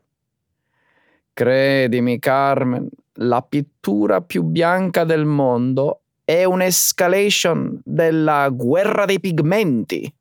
Credimi, 1.32 2.18
Carmen, 2.18 2.90
la 3.16 3.42
pittura 3.42 4.20
più 4.20 4.42
bianca 4.42 5.04
del 5.04 5.24
mondo 5.24 6.02
è 6.24 6.44
un'escalation 6.44 7.80
della 7.84 8.48
guerra 8.48 9.04
dei 9.04 9.20
pigmenti. 9.20 10.12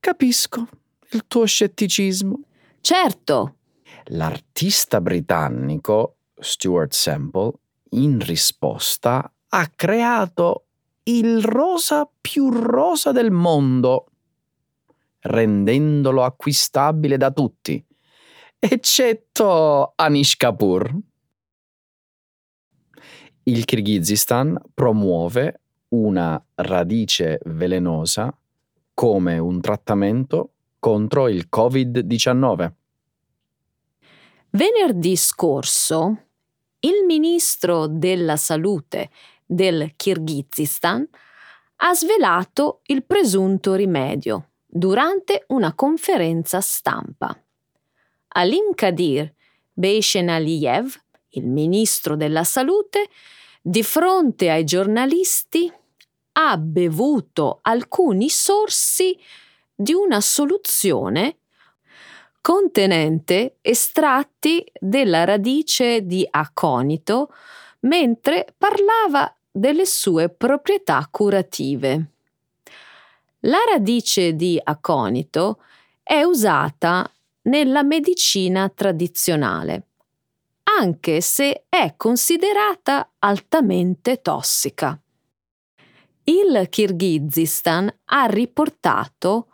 Capisco 0.00 0.66
il 1.10 1.24
tuo 1.26 1.44
scetticismo. 1.44 2.40
Certo. 2.80 3.56
L'artista 4.06 5.00
britannico 5.00 6.16
Stuart 6.34 6.92
Semple, 6.92 7.52
in 7.90 8.18
risposta, 8.20 9.30
ha 9.48 9.72
creato 9.74 10.66
il 11.04 11.42
rosa 11.42 12.08
più 12.20 12.50
rosa 12.50 13.12
del 13.12 13.30
mondo, 13.30 14.06
rendendolo 15.20 16.22
acquistabile 16.22 17.16
da 17.16 17.30
tutti, 17.30 17.82
eccetto 18.58 19.92
Anish 19.96 20.36
Kapoor. 20.36 20.94
Il 23.44 23.64
Kirghizistan 23.64 24.60
promuove 24.74 25.60
una 25.88 26.42
radice 26.56 27.40
velenosa 27.44 28.36
come 28.92 29.38
un 29.38 29.60
trattamento 29.60 30.52
contro 30.78 31.28
il 31.28 31.48
Covid-19. 31.50 32.72
Venerdì 34.50 35.16
scorso 35.16 36.24
il 36.80 37.04
ministro 37.06 37.86
della 37.86 38.36
salute 38.36 39.10
del 39.44 39.92
Kirghizistan 39.96 41.08
ha 41.76 41.94
svelato 41.94 42.80
il 42.86 43.04
presunto 43.04 43.74
rimedio 43.74 44.50
durante 44.66 45.44
una 45.48 45.74
conferenza 45.74 46.60
stampa. 46.60 47.36
Alim 48.28 48.74
Kadir 48.74 49.32
Beishenaliyev, 49.72 50.94
il 51.30 51.46
ministro 51.46 52.16
della 52.16 52.44
salute, 52.44 53.08
di 53.60 53.82
fronte 53.82 54.50
ai 54.50 54.64
giornalisti 54.64 55.70
ha 56.32 56.56
bevuto 56.56 57.58
alcuni 57.62 58.28
sorsi 58.28 59.18
di 59.74 59.92
una 59.92 60.20
soluzione 60.20 61.38
contenente 62.40 63.58
estratti 63.60 64.64
della 64.80 65.24
radice 65.24 66.06
di 66.06 66.26
aconito 66.30 67.32
mentre 67.80 68.54
parlava 68.56 69.32
delle 69.50 69.84
sue 69.84 70.28
proprietà 70.30 71.06
curative. 71.10 72.06
La 73.40 73.58
radice 73.70 74.34
di 74.34 74.58
aconito 74.62 75.62
è 76.02 76.22
usata 76.22 77.10
nella 77.42 77.82
medicina 77.82 78.68
tradizionale, 78.68 79.87
anche 80.76 81.20
se 81.20 81.64
è 81.68 81.94
considerata 81.96 83.12
altamente 83.18 84.20
tossica. 84.20 85.00
Il 86.24 86.66
Kirghizistan 86.68 87.92
ha 88.04 88.26
riportato 88.26 89.48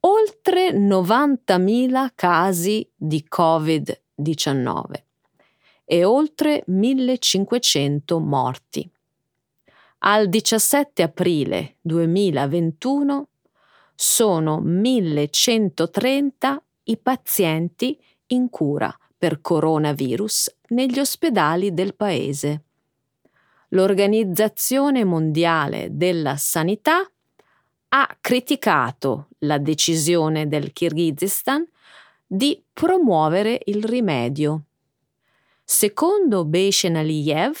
oltre 0.00 0.70
90.000 0.72 2.10
casi 2.14 2.90
di 2.94 3.24
Covid-19 3.34 4.82
e 5.84 6.04
oltre 6.04 6.64
1.500 6.68 8.18
morti. 8.18 8.90
Al 9.98 10.28
17 10.28 11.02
aprile 11.02 11.76
2021 11.80 13.28
sono 13.94 14.60
1.130 14.60 16.56
i 16.84 16.96
pazienti 16.98 17.98
in 18.28 18.50
cura 18.50 18.94
per 19.16 19.40
coronavirus 19.40 20.55
negli 20.68 20.98
ospedali 20.98 21.72
del 21.72 21.94
paese. 21.94 22.62
L'Organizzazione 23.70 25.04
Mondiale 25.04 25.88
della 25.90 26.36
Sanità 26.36 27.08
ha 27.88 28.16
criticato 28.20 29.28
la 29.40 29.58
decisione 29.58 30.48
del 30.48 30.72
Kirghizistan 30.72 31.66
di 32.26 32.62
promuovere 32.72 33.60
il 33.66 33.84
rimedio. 33.84 34.62
Secondo 35.64 36.44
Beishen 36.44 36.96
Aliyev, 36.96 37.56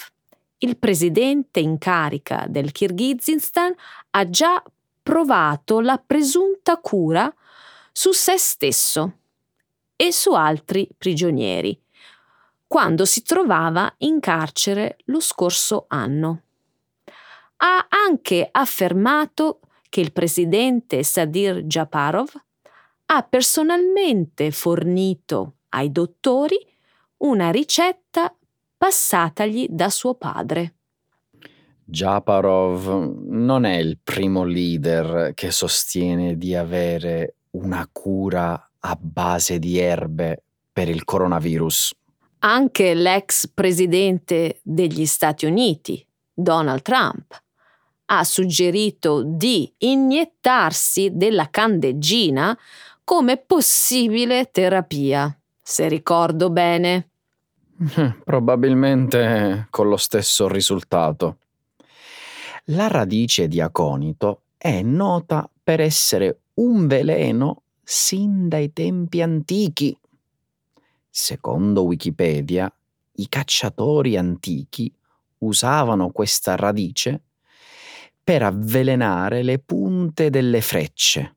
il 0.58 0.76
presidente 0.76 1.60
in 1.60 1.78
carica 1.78 2.46
del 2.48 2.72
Kirghizistan 2.72 3.74
ha 4.10 4.30
già 4.30 4.62
provato 5.02 5.80
la 5.80 6.02
presunta 6.04 6.78
cura 6.78 7.32
su 7.92 8.12
se 8.12 8.36
stesso 8.36 9.18
e 9.96 10.12
su 10.12 10.32
altri 10.32 10.88
prigionieri, 10.96 11.78
quando 12.66 13.04
si 13.04 13.22
trovava 13.22 13.92
in 13.98 14.20
carcere 14.20 14.96
lo 15.06 15.20
scorso 15.20 15.84
anno. 15.88 16.42
Ha 17.58 17.86
anche 17.88 18.48
affermato 18.50 19.60
che 19.88 20.00
il 20.00 20.12
presidente 20.12 21.02
Sadir 21.02 21.62
Japarov 21.62 22.30
ha 23.06 23.22
personalmente 23.22 24.50
fornito 24.50 25.54
ai 25.70 25.92
dottori 25.92 26.58
una 27.18 27.50
ricetta 27.50 28.34
passatagli 28.76 29.68
da 29.70 29.88
suo 29.88 30.14
padre. 30.14 30.74
Japarov 31.84 33.24
non 33.26 33.64
è 33.64 33.76
il 33.76 33.98
primo 34.02 34.44
leader 34.44 35.32
che 35.34 35.52
sostiene 35.52 36.36
di 36.36 36.54
avere 36.54 37.36
una 37.50 37.88
cura 37.90 38.70
a 38.80 38.98
base 39.00 39.58
di 39.58 39.78
erbe 39.78 40.42
per 40.72 40.88
il 40.88 41.04
coronavirus. 41.04 41.94
Anche 42.48 42.94
l'ex 42.94 43.48
presidente 43.48 44.60
degli 44.62 45.04
Stati 45.04 45.46
Uniti, 45.46 46.06
Donald 46.32 46.80
Trump, 46.82 47.42
ha 48.04 48.22
suggerito 48.22 49.24
di 49.24 49.74
iniettarsi 49.78 51.10
della 51.12 51.50
candeggina 51.50 52.56
come 53.02 53.38
possibile 53.38 54.52
terapia, 54.52 55.36
se 55.60 55.88
ricordo 55.88 56.48
bene. 56.50 57.08
Probabilmente 58.22 59.66
con 59.70 59.88
lo 59.88 59.96
stesso 59.96 60.46
risultato. 60.46 61.38
La 62.66 62.86
radice 62.86 63.48
di 63.48 63.60
aconito 63.60 64.42
è 64.56 64.82
nota 64.82 65.50
per 65.64 65.80
essere 65.80 66.42
un 66.54 66.86
veleno 66.86 67.62
sin 67.82 68.48
dai 68.48 68.72
tempi 68.72 69.20
antichi. 69.20 69.98
Secondo 71.18 71.84
Wikipedia, 71.84 72.70
i 73.14 73.28
cacciatori 73.30 74.18
antichi 74.18 74.92
usavano 75.38 76.10
questa 76.10 76.56
radice 76.56 77.22
per 78.22 78.42
avvelenare 78.42 79.42
le 79.42 79.58
punte 79.58 80.28
delle 80.28 80.60
frecce, 80.60 81.36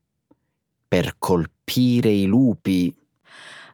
per 0.86 1.14
colpire 1.16 2.10
i 2.10 2.26
lupi. 2.26 2.94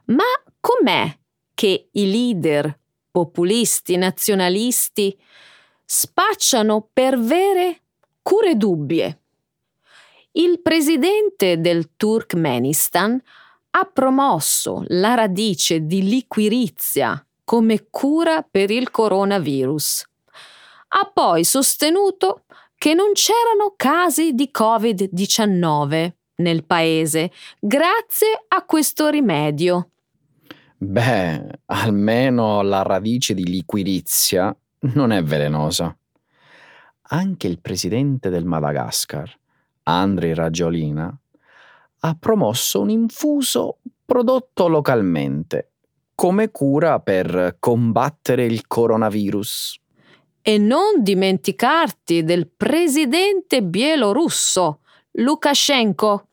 Ma 0.05 0.23
com'è 0.61 1.13
che 1.53 1.89
i 1.91 2.09
leader 2.09 2.79
populisti 3.11 3.97
nazionalisti 3.97 5.13
spacciano 5.83 6.87
per 6.93 7.19
vere 7.19 7.81
cure 8.21 8.55
dubbie? 8.55 9.19
Il 10.31 10.61
presidente 10.61 11.59
del 11.59 11.97
Turkmenistan 11.97 13.21
ha 13.71 13.85
promosso 13.85 14.83
la 14.87 15.13
radice 15.13 15.85
di 15.85 16.03
liquirizia 16.03 17.23
come 17.43 17.87
cura 17.89 18.41
per 18.41 18.71
il 18.71 18.91
coronavirus. 18.91 20.05
Ha 20.89 21.11
poi 21.13 21.43
sostenuto 21.43 22.43
che 22.75 22.93
non 22.93 23.11
c'erano 23.13 23.73
casi 23.75 24.33
di 24.33 24.49
Covid-19 24.53 26.11
nel 26.37 26.65
paese 26.65 27.31
grazie 27.59 28.45
a 28.47 28.63
questo 28.65 29.09
rimedio. 29.09 29.89
Beh, 30.77 31.61
almeno 31.65 32.61
la 32.61 32.83
radice 32.83 33.33
di 33.33 33.45
liquirizia 33.45 34.55
non 34.93 35.11
è 35.11 35.23
velenosa. 35.23 35.95
Anche 37.09 37.47
il 37.47 37.59
presidente 37.59 38.29
del 38.29 38.45
Madagascar, 38.45 39.33
Andrei 39.83 40.33
Ragiolina, 40.33 41.17
ha 41.99 42.15
promosso 42.19 42.81
un 42.81 42.89
infuso 42.89 43.79
prodotto 44.05 44.67
localmente 44.67 45.71
come 46.17 46.49
cura 46.49 46.99
per 46.99 47.57
combattere 47.59 48.43
il 48.45 48.65
coronavirus. 48.65 49.79
E 50.41 50.57
non 50.57 51.03
dimenticarti 51.03 52.23
del 52.23 52.47
presidente 52.47 53.61
bielorusso, 53.61 54.79
Lukashenko. 55.11 56.27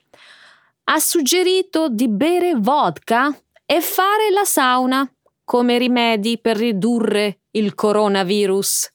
Ha 0.85 0.99
suggerito 0.99 1.91
di 1.91 2.09
bere 2.09 2.55
vodka 2.55 3.29
e 3.67 3.83
fare 3.83 4.31
la 4.31 4.45
sauna 4.45 5.07
come 5.45 5.77
rimedi 5.77 6.39
per 6.39 6.57
ridurre 6.57 7.41
il 7.51 7.75
coronavirus. 7.75 8.89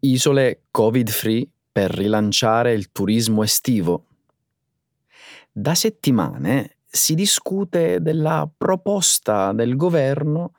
Isole 0.00 0.62
Covid-free 0.70 1.46
per 1.70 1.90
rilanciare 1.90 2.72
il 2.72 2.90
turismo 2.90 3.42
estivo. 3.42 4.06
Da 5.52 5.74
settimane 5.74 6.76
si 6.86 7.16
discute 7.16 8.00
della 8.00 8.48
proposta 8.56 9.52
del 9.52 9.74
governo 9.74 10.52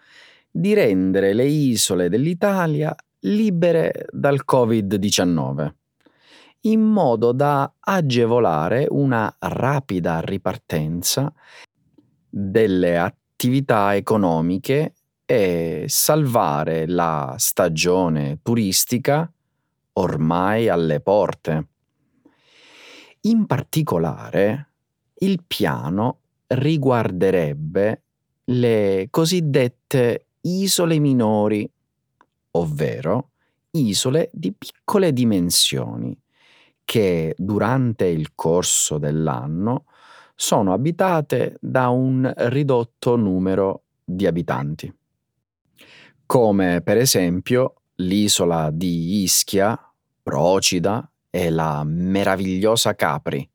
di 0.52 0.74
rendere 0.74 1.34
le 1.34 1.46
isole 1.46 2.10
dell'Italia 2.10 2.94
libere 3.20 4.08
dal 4.12 4.42
Covid-19, 4.46 5.74
in 6.62 6.82
modo 6.82 7.32
da 7.32 7.74
agevolare 7.80 8.86
una 8.90 9.34
rapida 9.40 10.20
ripartenza 10.20 11.34
delle 12.30 12.98
attività 12.98 13.96
economiche 13.96 14.96
e 15.26 15.86
salvare 15.88 16.86
la 16.86 17.36
stagione 17.38 18.40
turistica 18.44 19.32
ormai 19.94 20.68
alle 20.68 21.00
porte. 21.00 21.68
In 23.22 23.46
particolare, 23.46 24.71
il 25.24 25.44
piano 25.46 26.20
riguarderebbe 26.48 28.04
le 28.46 29.08
cosiddette 29.10 30.26
isole 30.42 31.00
minori, 31.00 31.70
ovvero 32.52 33.30
isole 33.72 34.30
di 34.34 34.52
piccole 34.52 35.14
dimensioni, 35.14 36.18
che 36.84 37.34
durante 37.38 38.06
il 38.06 38.34
corso 38.36 38.98
dell'anno 38.98 39.86
sono 40.36 40.74
abitate 40.74 41.58
da 41.62 41.90
un 41.90 42.32
ridotto 42.36 43.16
numero 43.16 43.84
di 44.04 44.26
abitanti, 44.26 44.94
come 46.26 46.82
per 46.82 46.98
esempio 46.98 47.76
l'isola 47.96 48.72
di 48.72 49.22
Ischia, 49.22 49.78
Procida 50.24 51.10
e 51.30 51.50
la 51.50 51.84
meravigliosa 51.86 52.96
Capri, 52.96 53.48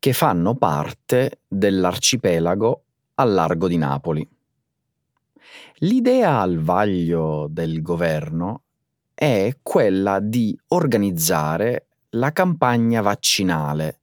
che 0.00 0.14
fanno 0.14 0.54
parte 0.56 1.42
dell'arcipelago 1.46 2.82
al 3.16 3.32
largo 3.32 3.68
di 3.68 3.76
Napoli. 3.76 4.28
L'idea 5.80 6.40
al 6.40 6.58
vaglio 6.58 7.46
del 7.50 7.82
governo 7.82 8.62
è 9.14 9.54
quella 9.62 10.18
di 10.18 10.58
organizzare 10.68 11.86
la 12.10 12.32
campagna 12.32 13.02
vaccinale, 13.02 14.00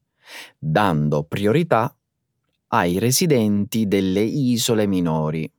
dando 0.58 1.24
priorità 1.24 1.94
ai 2.68 3.00
residenti 3.00 3.88
delle 3.88 4.22
isole 4.22 4.86
minori, 4.86 5.52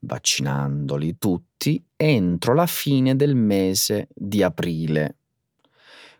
vaccinandoli 0.00 1.16
tutti 1.16 1.82
entro 1.96 2.52
la 2.52 2.66
fine 2.66 3.16
del 3.16 3.34
mese 3.34 4.08
di 4.14 4.42
aprile 4.42 5.17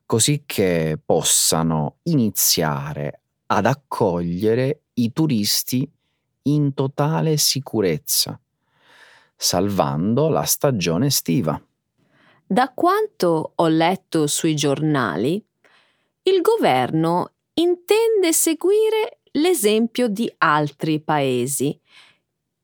così 0.08 0.44
che 0.46 0.98
possano 1.04 1.98
iniziare 2.04 3.20
ad 3.48 3.66
accogliere 3.66 4.84
i 4.94 5.12
turisti 5.12 5.86
in 6.44 6.72
totale 6.72 7.36
sicurezza, 7.36 8.40
salvando 9.36 10.30
la 10.30 10.44
stagione 10.44 11.08
estiva. 11.08 11.60
Da 12.46 12.72
quanto 12.72 13.52
ho 13.54 13.68
letto 13.68 14.26
sui 14.26 14.54
giornali, 14.54 15.44
il 16.22 16.40
governo 16.40 17.32
intende 17.52 18.32
seguire 18.32 19.18
l'esempio 19.32 20.08
di 20.08 20.32
altri 20.38 21.02
paesi 21.02 21.78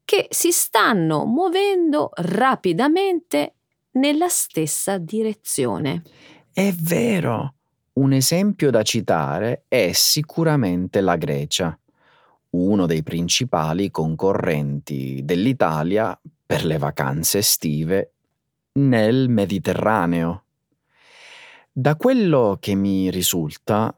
che 0.03 0.29
si 0.31 0.51
stanno 0.51 1.27
muovendo 1.27 2.09
rapidamente 2.15 3.57
nella 3.93 4.29
stessa 4.29 4.97
direzione. 4.97 6.03
È 6.57 6.71
vero. 6.71 7.55
Un 7.95 8.12
esempio 8.12 8.71
da 8.71 8.85
citare 8.85 9.64
è 9.67 9.90
sicuramente 9.90 11.01
la 11.01 11.17
Grecia, 11.17 11.77
uno 12.51 12.87
dei 12.87 13.03
principali 13.03 13.90
concorrenti 13.90 15.23
dell'Italia 15.25 16.17
per 16.47 16.64
le 16.64 16.79
vacanze 16.79 17.38
estive 17.38 18.12
nel 18.75 19.29
Mediterraneo. 19.29 20.45
Da 21.73 21.97
quello 21.97 22.59
che 22.61 22.77
mi 22.77 23.11
risulta, 23.11 23.93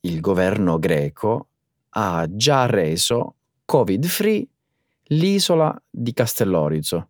il 0.00 0.18
governo 0.18 0.80
greco 0.80 1.46
ha 1.90 2.26
già 2.28 2.66
reso 2.66 3.36
covid-free 3.64 4.48
l'isola 5.10 5.80
di 5.88 6.12
Castellorizo 6.12 7.09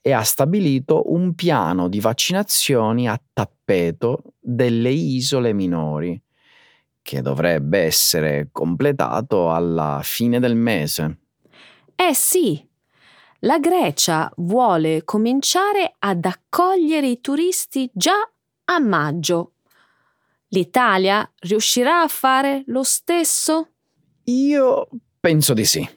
e 0.00 0.12
ha 0.12 0.22
stabilito 0.22 1.12
un 1.12 1.34
piano 1.34 1.88
di 1.88 2.00
vaccinazioni 2.00 3.08
a 3.08 3.20
tappeto 3.32 4.34
delle 4.38 4.90
isole 4.90 5.52
minori, 5.52 6.20
che 7.02 7.22
dovrebbe 7.22 7.80
essere 7.80 8.48
completato 8.50 9.52
alla 9.52 10.00
fine 10.02 10.40
del 10.40 10.56
mese. 10.56 11.18
Eh 11.94 12.14
sì, 12.14 12.66
la 13.40 13.58
Grecia 13.58 14.30
vuole 14.36 15.04
cominciare 15.04 15.94
ad 15.98 16.24
accogliere 16.24 17.08
i 17.08 17.20
turisti 17.20 17.90
già 17.92 18.30
a 18.64 18.78
maggio. 18.78 19.52
L'Italia 20.48 21.30
riuscirà 21.40 22.02
a 22.02 22.08
fare 22.08 22.64
lo 22.66 22.82
stesso? 22.82 23.68
Io 24.24 24.88
penso 25.18 25.54
di 25.54 25.64
sì. 25.64 25.88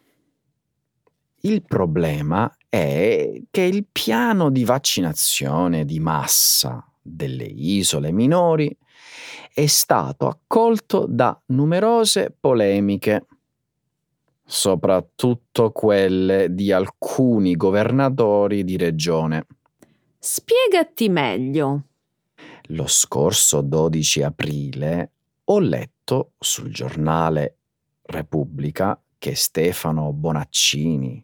Il 1.41 1.63
problema 1.63 2.51
è 2.73 3.39
che 3.51 3.61
il 3.61 3.85
piano 3.91 4.49
di 4.49 4.65
vaccinazione 4.65 5.85
di 5.85 5.99
massa 5.99 6.83
delle 6.99 7.43
isole 7.43 8.11
minori 8.11 8.75
è 9.53 9.67
stato 9.67 10.27
accolto 10.27 11.05
da 11.07 11.39
numerose 11.47 12.35
polemiche, 12.39 13.27
soprattutto 14.43 15.71
quelle 15.71 16.47
di 16.49 16.71
alcuni 16.71 17.55
governatori 17.55 18.63
di 18.63 18.75
regione. 18.75 19.45
Spiegati 20.17 21.09
meglio. 21.09 21.83
Lo 22.69 22.87
scorso 22.87 23.61
12 23.61 24.23
aprile 24.23 25.11
ho 25.43 25.59
letto 25.59 26.31
sul 26.39 26.71
giornale 26.71 27.57
Repubblica 28.01 28.99
che 29.19 29.35
Stefano 29.35 30.11
Bonaccini, 30.11 31.23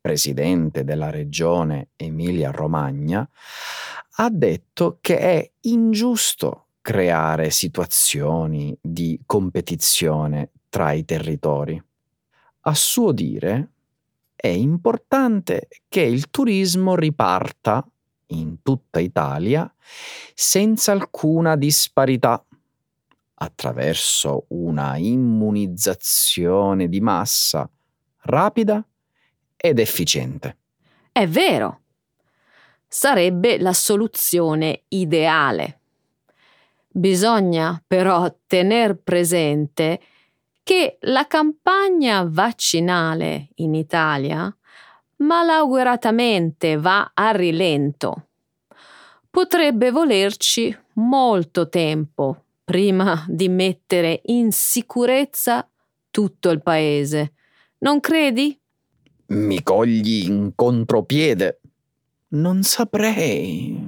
presidente 0.00 0.84
della 0.84 1.10
regione 1.10 1.88
Emilia-Romagna, 1.96 3.28
ha 4.16 4.30
detto 4.30 4.98
che 5.00 5.18
è 5.18 5.50
ingiusto 5.62 6.66
creare 6.80 7.50
situazioni 7.50 8.76
di 8.80 9.20
competizione 9.26 10.50
tra 10.68 10.92
i 10.92 11.04
territori. 11.04 11.82
A 12.62 12.74
suo 12.74 13.12
dire, 13.12 13.70
è 14.34 14.48
importante 14.48 15.68
che 15.88 16.00
il 16.00 16.30
turismo 16.30 16.94
riparta 16.94 17.86
in 18.28 18.62
tutta 18.62 19.00
Italia 19.00 19.72
senza 20.34 20.92
alcuna 20.92 21.56
disparità 21.56 22.42
attraverso 23.34 24.44
una 24.48 24.96
immunizzazione 24.96 26.88
di 26.88 27.00
massa 27.00 27.68
rapida 28.22 28.84
ed 29.60 29.78
efficiente. 29.78 30.56
È 31.12 31.26
vero. 31.26 31.80
Sarebbe 32.88 33.58
la 33.58 33.72
soluzione 33.72 34.84
ideale. 34.88 35.80
Bisogna 36.88 37.80
però 37.86 38.34
tener 38.46 38.96
presente 38.96 40.00
che 40.62 40.98
la 41.02 41.26
campagna 41.26 42.24
vaccinale 42.26 43.48
in 43.56 43.74
Italia 43.74 44.54
malauguratamente 45.16 46.76
va 46.76 47.10
a 47.14 47.30
rilento. 47.30 48.28
Potrebbe 49.28 49.90
volerci 49.90 50.76
molto 50.94 51.68
tempo 51.68 52.44
prima 52.64 53.24
di 53.28 53.48
mettere 53.48 54.20
in 54.26 54.50
sicurezza 54.52 55.68
tutto 56.10 56.50
il 56.50 56.62
paese. 56.62 57.34
Non 57.78 58.00
credi? 58.00 58.59
Mi 59.30 59.62
cogli 59.62 60.24
in 60.24 60.54
contropiede. 60.56 61.60
Non 62.30 62.64
saprei. 62.64 63.80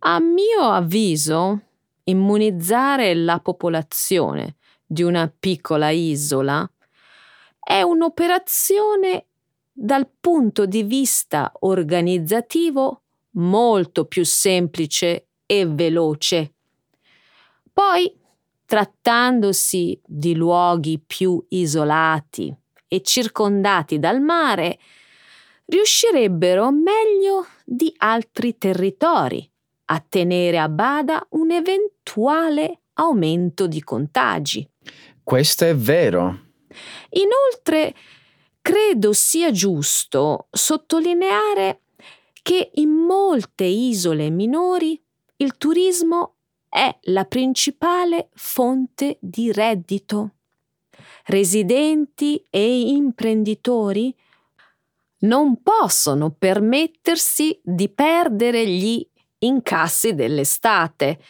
A 0.00 0.18
mio 0.18 0.62
avviso, 0.62 1.60
immunizzare 2.02 3.14
la 3.14 3.38
popolazione 3.38 4.56
di 4.84 5.04
una 5.04 5.32
piccola 5.32 5.90
isola 5.90 6.68
è 7.60 7.82
un'operazione 7.82 9.26
dal 9.70 10.10
punto 10.18 10.66
di 10.66 10.82
vista 10.82 11.52
organizzativo 11.60 13.02
molto 13.34 14.06
più 14.06 14.24
semplice 14.24 15.28
e 15.46 15.64
veloce. 15.64 16.54
Poi, 17.72 18.12
trattandosi 18.64 20.00
di 20.04 20.34
luoghi 20.34 20.98
più 20.98 21.40
isolati 21.50 22.52
e 22.92 23.02
circondati 23.02 24.00
dal 24.00 24.20
mare, 24.20 24.78
riuscirebbero 25.66 26.72
meglio 26.72 27.46
di 27.64 27.94
altri 27.98 28.58
territori 28.58 29.48
a 29.86 30.04
tenere 30.06 30.58
a 30.58 30.68
bada 30.68 31.24
un 31.30 31.52
eventuale 31.52 32.80
aumento 32.94 33.68
di 33.68 33.80
contagi. 33.82 34.68
Questo 35.22 35.64
è 35.64 35.74
vero. 35.76 36.48
Inoltre, 37.10 37.94
credo 38.60 39.12
sia 39.12 39.52
giusto 39.52 40.48
sottolineare 40.50 41.82
che 42.42 42.70
in 42.74 42.90
molte 42.90 43.64
isole 43.64 44.30
minori 44.30 45.00
il 45.36 45.56
turismo 45.56 46.36
è 46.68 46.96
la 47.02 47.24
principale 47.24 48.30
fonte 48.34 49.18
di 49.20 49.52
reddito. 49.52 50.34
Residenti 51.30 52.44
e 52.50 52.88
imprenditori 52.88 54.12
non 55.18 55.62
possono 55.62 56.34
permettersi 56.36 57.60
di 57.62 57.88
perdere 57.88 58.66
gli 58.66 59.08
incassi 59.38 60.16
dell'estate, 60.16 61.20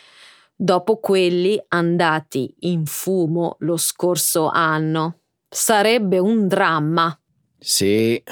dopo 0.57 1.01
quelli 1.01 1.63
andati 1.69 2.55
in 2.61 2.87
fumo 2.87 3.57
lo 3.59 3.77
scorso 3.77 4.49
anno. 4.49 5.19
Sarebbe 5.47 6.19
un 6.19 6.49
dramma. 6.49 7.21
Sì, 7.59 8.23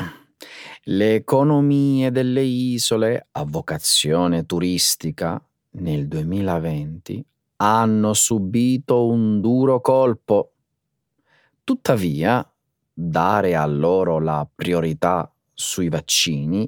le 0.84 1.14
economie 1.14 2.10
delle 2.10 2.44
isole 2.44 3.26
a 3.32 3.44
vocazione 3.46 4.46
turistica 4.46 5.38
nel 5.72 6.08
2020 6.08 7.22
hanno 7.56 8.14
subito 8.14 9.06
un 9.06 9.42
duro 9.42 9.82
colpo. 9.82 10.52
Tuttavia, 11.68 12.50
dare 12.94 13.54
a 13.54 13.66
loro 13.66 14.20
la 14.20 14.48
priorità 14.54 15.30
sui 15.52 15.90
vaccini 15.90 16.66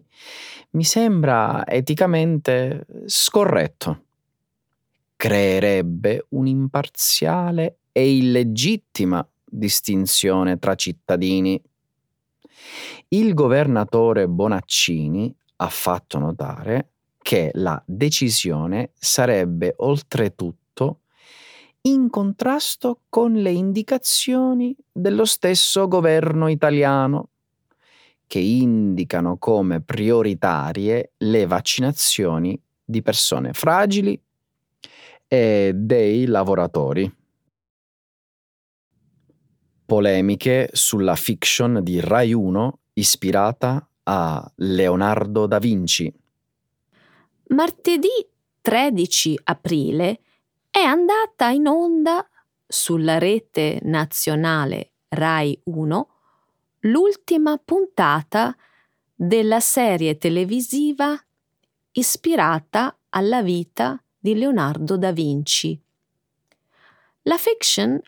mi 0.73 0.85
sembra 0.85 1.67
eticamente 1.67 2.85
scorretto. 3.07 4.05
Creerebbe 5.17 6.27
un'imparziale 6.29 7.79
e 7.93 8.15
illegittima 8.15 9.27
distinzione 9.43 10.59
tra 10.59 10.75
cittadini. 10.75 11.59
Il 13.09 13.33
governatore 13.33 14.29
Bonaccini 14.29 15.35
ha 15.57 15.69
fatto 15.71 16.19
notare 16.19 16.91
che 17.17 17.53
la 17.55 17.83
decisione 17.87 18.91
sarebbe 18.99 19.73
oltretutto 19.79 20.60
in 21.83 22.11
contrasto 22.11 23.03
con 23.09 23.33
le 23.35 23.51
indicazioni 23.51 24.77
dello 24.93 25.25
stesso 25.25 25.89
governo 25.89 26.49
italiano 26.49 27.29
che 28.27 28.39
indicano 28.39 29.39
come 29.39 29.81
prioritarie 29.81 31.13
le 31.17 31.47
vaccinazioni 31.47 32.61
di 32.85 33.03
persone 33.03 33.53
fragili 33.53 34.21
e 35.27 35.73
dei 35.75 36.27
lavoratori. 36.27 37.13
Polemiche 39.85 40.69
sulla 40.73 41.17
fiction 41.17 41.81
di 41.83 41.99
Rai 41.99 42.33
1 42.33 42.79
ispirata 42.93 43.89
a 44.05 44.53
Leonardo 44.57 45.47
da 45.47 45.59
Vinci. 45.59 46.13
Martedì 47.49 48.29
13 48.61 49.41
aprile 49.43 50.21
è 50.71 50.79
andata 50.79 51.49
in 51.49 51.67
onda 51.67 52.27
sulla 52.67 53.19
rete 53.19 53.81
nazionale 53.83 54.93
Rai 55.09 55.61
1 55.65 56.09
l'ultima 56.83 57.59
puntata 57.59 58.57
della 59.13 59.59
serie 59.59 60.17
televisiva 60.17 61.21
ispirata 61.93 62.97
alla 63.09 63.43
vita 63.43 64.01
di 64.17 64.37
Leonardo 64.37 64.97
da 64.97 65.11
Vinci. 65.11 65.79
La 67.23 67.37
fiction 67.37 68.01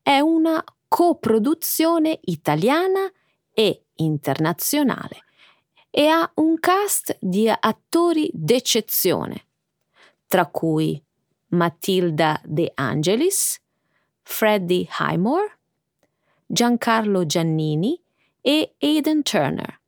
è 0.00 0.20
una 0.20 0.64
coproduzione 0.86 2.20
italiana 2.26 3.10
e 3.52 3.86
internazionale 3.96 5.24
e 5.90 6.06
ha 6.06 6.30
un 6.36 6.60
cast 6.60 7.16
di 7.20 7.48
attori 7.48 8.30
d'eccezione, 8.32 9.46
tra 10.28 10.46
cui 10.46 11.02
Matilda 11.54 12.40
De 12.44 12.70
Angelis, 12.74 13.60
Freddie 14.22 14.88
Highmore, 14.98 15.58
Giancarlo 16.46 17.24
Giannini 17.24 18.00
e 18.40 18.74
Aidan 18.78 19.22
Turner, 19.22 19.80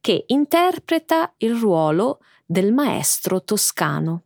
che 0.00 0.24
interpreta 0.28 1.32
il 1.38 1.54
ruolo 1.54 2.20
del 2.44 2.72
maestro 2.72 3.42
toscano. 3.42 4.24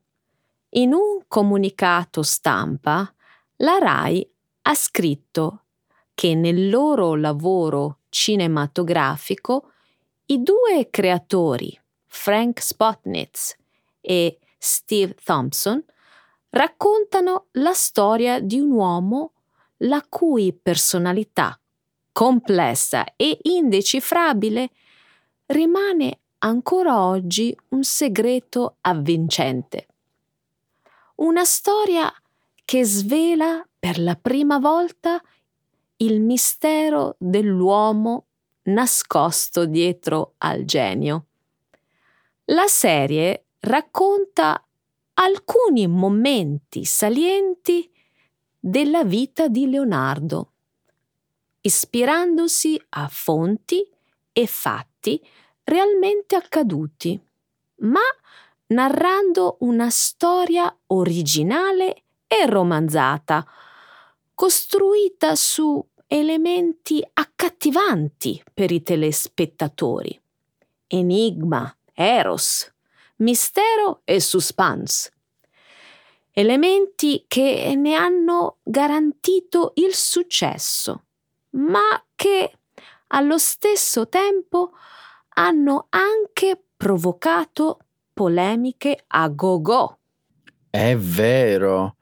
In 0.70 0.92
un 0.92 1.22
comunicato 1.28 2.22
stampa, 2.22 3.12
la 3.58 3.78
RAI 3.78 4.28
ha 4.62 4.74
scritto 4.74 5.64
che 6.14 6.34
nel 6.34 6.70
loro 6.70 7.14
lavoro 7.14 7.98
cinematografico 8.08 9.72
i 10.26 10.42
due 10.42 10.88
creatori, 10.90 11.78
Frank 12.06 12.62
Spotnitz 12.62 13.56
e 14.00 14.38
Steve 14.56 15.14
Thompson, 15.22 15.84
raccontano 16.54 17.46
la 17.52 17.72
storia 17.72 18.38
di 18.40 18.60
un 18.60 18.70
uomo 18.70 19.32
la 19.78 20.04
cui 20.08 20.52
personalità 20.52 21.58
complessa 22.12 23.04
e 23.16 23.38
indecifrabile, 23.42 24.70
rimane 25.46 26.20
ancora 26.38 27.04
oggi 27.04 27.56
un 27.70 27.82
segreto 27.82 28.76
avvincente. 28.82 29.88
Una 31.16 31.44
storia 31.44 32.12
che 32.64 32.84
svela 32.84 33.66
per 33.76 33.98
la 33.98 34.14
prima 34.14 34.58
volta 34.58 35.20
il 35.96 36.20
mistero 36.20 37.16
dell'uomo 37.18 38.26
nascosto 38.64 39.66
dietro 39.66 40.34
al 40.38 40.64
genio. 40.64 41.26
La 42.46 42.68
serie 42.68 43.46
racconta 43.58 44.63
alcuni 45.14 45.86
momenti 45.86 46.84
salienti 46.84 47.90
della 48.58 49.04
vita 49.04 49.48
di 49.48 49.68
Leonardo 49.68 50.54
ispirandosi 51.66 52.80
a 52.90 53.08
fonti 53.08 53.86
e 54.32 54.46
fatti 54.46 55.20
realmente 55.64 56.36
accaduti, 56.36 57.18
ma 57.76 58.00
narrando 58.66 59.56
una 59.60 59.88
storia 59.88 60.74
originale 60.88 62.02
e 62.26 62.46
romanzata, 62.46 63.46
costruita 64.34 65.34
su 65.36 65.82
elementi 66.06 67.02
accattivanti 67.14 68.42
per 68.52 68.70
i 68.70 68.82
telespettatori. 68.82 70.20
Enigma, 70.86 71.74
eros, 71.94 72.73
mistero 73.16 74.02
e 74.04 74.20
suspense. 74.20 75.10
Elementi 76.32 77.24
che 77.28 77.74
ne 77.76 77.94
hanno 77.94 78.58
garantito 78.62 79.72
il 79.76 79.94
successo 79.94 81.04
ma 81.54 82.02
che 82.14 82.58
allo 83.08 83.38
stesso 83.38 84.08
tempo 84.08 84.70
hanno 85.36 85.88
anche 85.90 86.62
provocato 86.76 87.78
polemiche 88.12 89.04
a 89.08 89.28
go-go. 89.28 89.98
È 90.70 90.96
vero, 90.96 91.96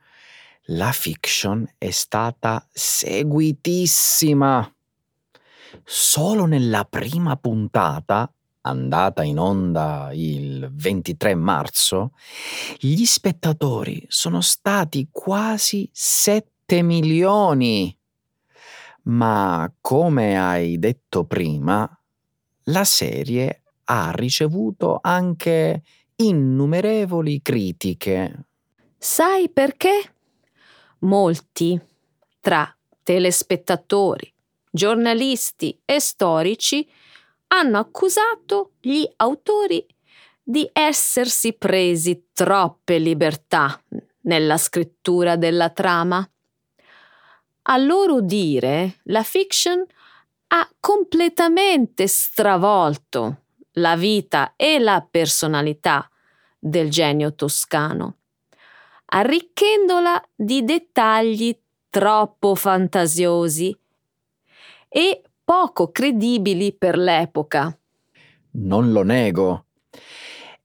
la 0.67 0.93
fiction 0.93 1.67
è 1.79 1.91
stata 1.91 2.67
seguitissima. 2.71 4.71
Solo 5.85 6.45
nella 6.47 6.85
prima 6.85 7.37
puntata, 7.37 8.33
andata 8.63 9.23
in 9.23 9.39
onda 9.39 10.11
il 10.13 10.69
23 10.73 11.35
marzo, 11.35 12.13
gli 12.79 13.05
spettatori 13.05 14.05
sono 14.09 14.41
stati 14.41 15.09
quasi 15.11 15.89
7 15.93 16.83
milioni. 16.83 17.97
Ma 19.05 19.73
come 19.81 20.41
hai 20.41 20.79
detto 20.79 21.25
prima, 21.25 21.89
la 22.67 22.85
serie 22.85 23.63
ha 23.85 24.13
ricevuto 24.13 24.99
anche 25.03 25.83
innumerevoli 26.17 27.43
critiche. 27.43 28.47
Sai 28.97 29.51
perché? 29.51 30.15
Molti, 31.01 31.81
tra 32.41 32.73
telespettatori, 33.03 34.33
giornalisti 34.71 35.81
e 35.85 35.99
storici, 35.99 36.89
hanno 37.53 37.79
accusato 37.79 38.73
gli 38.81 39.07
autori 39.17 39.87
di 40.43 40.69
essersi 40.73 41.53
presi 41.53 42.29
troppe 42.33 42.99
libertà 42.99 43.81
nella 44.23 44.57
scrittura 44.57 45.37
della 45.37 45.69
trama. 45.69 46.27
A 47.65 47.77
loro 47.77 48.21
dire, 48.21 49.01
la 49.05 49.23
fiction 49.23 49.85
ha 50.49 50.69
completamente 50.81 52.07
stravolto 52.07 53.43
la 53.77 53.97
vita 53.97 54.55
e 54.57 54.79
la 54.79 55.07
personalità 55.09 56.11
del 56.59 56.91
genio 56.91 57.35
toscano, 57.35 58.17
arricchendola 59.07 60.23
di 60.35 60.65
dettagli 60.65 61.57
troppo 61.91 62.55
fantasiosi 62.55 63.77
e 64.89 65.23
poco 65.45 65.91
credibili 65.91 66.73
per 66.73 66.97
l'epoca. 66.97 67.77
Non 68.53 68.93
lo 68.93 69.03
nego. 69.03 69.67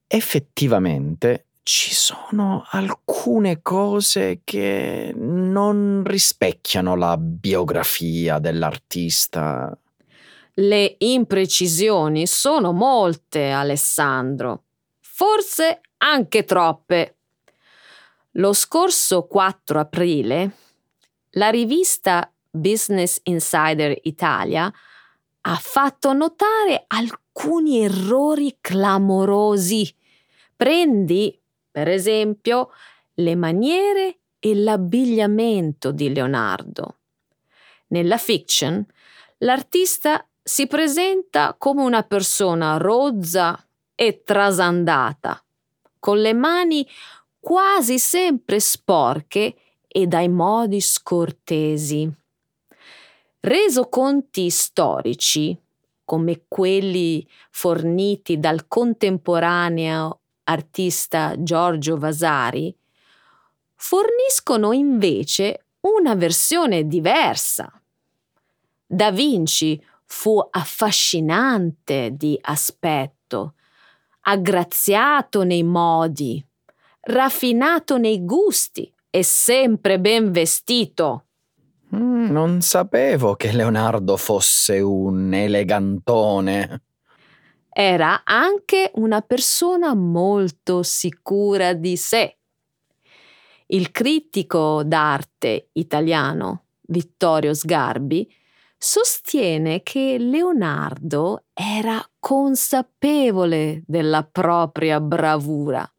Effettivamente 0.05 1.47
ci 1.63 1.93
sono 1.93 2.65
alcune 2.71 3.61
cose 3.61 4.41
che 4.43 5.13
non 5.15 6.03
rispecchiano 6.05 6.95
la 6.95 7.17
biografia 7.17 8.39
dell'artista. 8.39 9.77
Le 10.53 10.95
imprecisioni 10.99 12.25
sono 12.25 12.71
molte, 12.71 13.51
Alessandro. 13.51 14.63
Forse 14.99 15.81
anche 15.97 16.45
troppe. 16.45 17.17
Lo 18.31 18.53
scorso 18.53 19.27
4 19.27 19.79
aprile 19.79 20.51
la 21.37 21.49
rivista 21.49 22.31
Business 22.57 23.19
Insider 23.23 23.97
Italia 24.03 24.71
ha 25.41 25.55
fatto 25.55 26.13
notare 26.13 26.83
alcuni 26.87 27.83
errori 27.83 28.57
clamorosi. 28.59 29.93
Prendi 30.55 31.39
per 31.77 31.89
esempio, 31.89 32.71
le 33.13 33.35
maniere 33.35 34.17
e 34.39 34.55
l'abbigliamento 34.55 35.91
di 35.91 36.11
Leonardo. 36.11 36.95
Nella 37.89 38.17
fiction, 38.17 38.83
l'artista 39.37 40.27
si 40.41 40.65
presenta 40.65 41.53
come 41.55 41.83
una 41.83 42.01
persona 42.01 42.77
rozza 42.77 43.63
e 43.93 44.23
trasandata, 44.23 45.39
con 45.99 46.17
le 46.19 46.33
mani 46.33 46.83
quasi 47.39 47.99
sempre 47.99 48.59
sporche 48.59 49.55
e 49.87 50.07
dai 50.07 50.29
modi 50.29 50.81
scortesi. 50.81 52.11
Resoconti 53.39 54.49
storici, 54.49 55.57
come 56.03 56.45
quelli 56.47 57.25
forniti 57.51 58.39
dal 58.39 58.67
contemporaneo 58.67 60.19
artista 60.43 61.35
Giorgio 61.37 61.97
Vasari, 61.97 62.75
forniscono 63.75 64.71
invece 64.71 65.65
una 65.81 66.15
versione 66.15 66.87
diversa. 66.87 67.71
Da 68.85 69.11
Vinci 69.11 69.81
fu 70.05 70.39
affascinante 70.49 72.11
di 72.13 72.37
aspetto, 72.41 73.53
aggraziato 74.21 75.43
nei 75.43 75.63
modi, 75.63 76.43
raffinato 77.01 77.97
nei 77.97 78.25
gusti 78.25 78.91
e 79.09 79.23
sempre 79.23 79.99
ben 79.99 80.31
vestito. 80.31 81.26
Mm, 81.95 82.29
non 82.31 82.61
sapevo 82.61 83.35
che 83.35 83.51
Leonardo 83.53 84.17
fosse 84.17 84.79
un 84.79 85.33
elegantone. 85.33 86.81
Era 87.69 88.23
anche 88.23 88.91
una 88.95 89.21
persona 89.21 89.93
molto 89.93 90.83
sicura 90.83 91.73
di 91.73 91.95
sé. 91.95 92.37
Il 93.67 93.91
critico 93.91 94.83
d'arte 94.83 95.69
italiano 95.73 96.63
Vittorio 96.81 97.53
Sgarbi 97.53 98.27
sostiene 98.77 99.81
che 99.83 100.17
Leonardo 100.19 101.45
era 101.53 102.03
consapevole 102.19 103.83
della 103.85 104.23
propria 104.23 104.99
bravura 104.99 105.89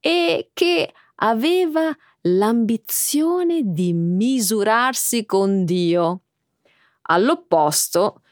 e 0.00 0.50
che 0.52 0.92
aveva 1.16 1.94
l'ambizione 2.26 3.60
di 3.64 3.92
misurarsi 3.92 5.26
con 5.26 5.64
Dio. 5.64 6.20
All'opposto, 7.02 8.22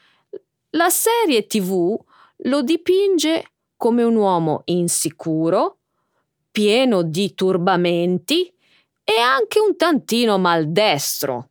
la 0.71 0.89
serie 0.89 1.45
TV 1.45 1.95
lo 2.37 2.61
dipinge 2.63 3.51
come 3.77 4.03
un 4.03 4.15
uomo 4.15 4.61
insicuro, 4.65 5.77
pieno 6.49 7.03
di 7.03 7.33
turbamenti 7.33 8.51
e 9.03 9.19
anche 9.19 9.59
un 9.59 9.75
tantino 9.75 10.37
maldestro. 10.37 11.49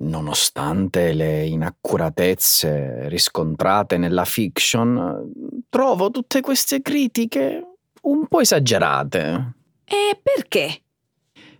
Nonostante 0.00 1.12
le 1.12 1.46
inaccuratezze 1.46 3.08
riscontrate 3.08 3.96
nella 3.96 4.24
fiction, 4.24 5.32
trovo 5.68 6.10
tutte 6.10 6.40
queste 6.40 6.82
critiche 6.82 7.64
un 8.02 8.26
po' 8.26 8.40
esagerate. 8.40 9.54
E 9.84 10.20
perché? 10.22 10.82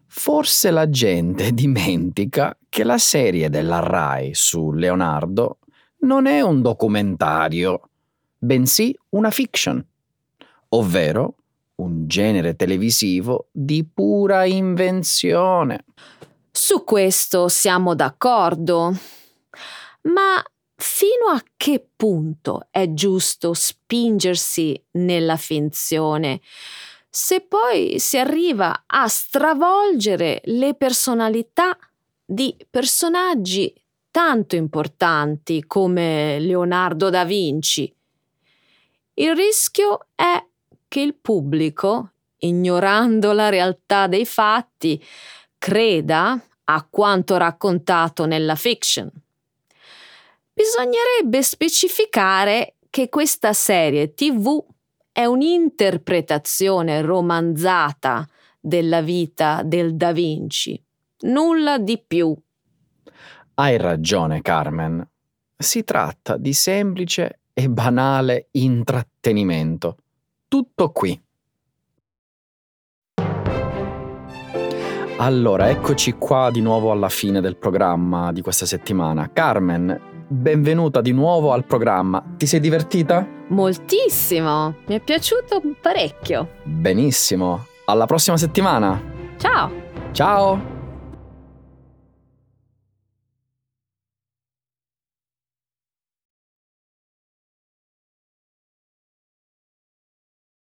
Forse 0.08 0.70
la 0.70 0.88
gente 0.88 1.52
dimentica 1.54 2.56
che 2.68 2.82
la 2.84 2.98
serie 2.98 3.50
della 3.50 3.80
RAI 3.80 4.30
su 4.34 4.72
Leonardo 4.72 5.58
non 6.00 6.26
è 6.26 6.40
un 6.40 6.62
documentario 6.62 7.90
bensì 8.38 8.96
una 9.10 9.30
fiction, 9.30 9.84
ovvero 10.70 11.34
un 11.76 12.08
genere 12.08 12.56
televisivo 12.56 13.48
di 13.52 13.84
pura 13.84 14.44
invenzione. 14.44 15.84
Su 16.50 16.82
questo 16.84 17.48
siamo 17.48 17.94
d'accordo. 17.94 18.96
Ma 20.02 20.42
fino 20.74 21.26
a 21.32 21.42
che 21.56 21.86
punto 21.94 22.66
è 22.70 22.92
giusto 22.92 23.52
spingersi 23.54 24.80
nella 24.92 25.36
finzione? 25.36 26.40
Se 27.10 27.40
poi 27.40 27.98
si 27.98 28.18
arriva 28.18 28.84
a 28.86 29.08
stravolgere 29.08 30.40
le 30.44 30.74
personalità 30.74 31.76
di 32.24 32.54
personaggi 32.68 33.72
tanto 34.10 34.56
importanti 34.56 35.64
come 35.66 36.38
Leonardo 36.38 37.08
da 37.08 37.24
Vinci, 37.24 37.92
il 39.14 39.34
rischio 39.34 40.08
è 40.14 40.44
che 40.86 41.00
il 41.00 41.14
pubblico, 41.14 42.12
ignorando 42.38 43.32
la 43.32 43.48
realtà 43.48 44.06
dei 44.06 44.26
fatti, 44.26 45.02
creda 45.58 46.40
a 46.64 46.86
quanto 46.88 47.36
raccontato 47.36 48.26
nella 48.26 48.54
fiction. 48.54 49.10
Bisognerebbe 50.52 51.42
specificare 51.42 52.74
che 52.90 53.08
questa 53.08 53.52
serie 53.52 54.14
TV 54.14 54.64
è 55.18 55.24
un'interpretazione 55.24 57.00
romanzata 57.00 58.24
della 58.60 59.00
vita 59.00 59.62
del 59.64 59.96
Da 59.96 60.12
Vinci, 60.12 60.80
nulla 61.22 61.76
di 61.78 62.00
più. 62.06 62.32
Hai 63.54 63.76
ragione, 63.78 64.42
Carmen. 64.42 65.04
Si 65.56 65.82
tratta 65.82 66.36
di 66.36 66.52
semplice 66.52 67.40
e 67.52 67.68
banale 67.68 68.46
intrattenimento. 68.52 69.96
Tutto 70.46 70.92
qui. 70.92 71.20
Allora, 75.16 75.68
eccoci 75.68 76.12
qua 76.12 76.48
di 76.52 76.60
nuovo 76.60 76.92
alla 76.92 77.08
fine 77.08 77.40
del 77.40 77.56
programma 77.56 78.30
di 78.30 78.40
questa 78.40 78.66
settimana. 78.66 79.32
Carmen, 79.32 80.17
benvenuta 80.28 81.00
di 81.00 81.12
nuovo 81.12 81.52
al 81.52 81.64
programma. 81.64 82.22
Ti 82.36 82.46
sei 82.46 82.60
divertita? 82.60 83.26
Moltissimo, 83.48 84.76
mi 84.86 84.94
è 84.94 85.00
piaciuto 85.00 85.60
parecchio. 85.80 86.50
Benissimo. 86.64 87.66
Alla 87.86 88.06
prossima 88.06 88.36
settimana. 88.36 89.00
Ciao. 89.38 89.70
Ciao. 90.12 90.77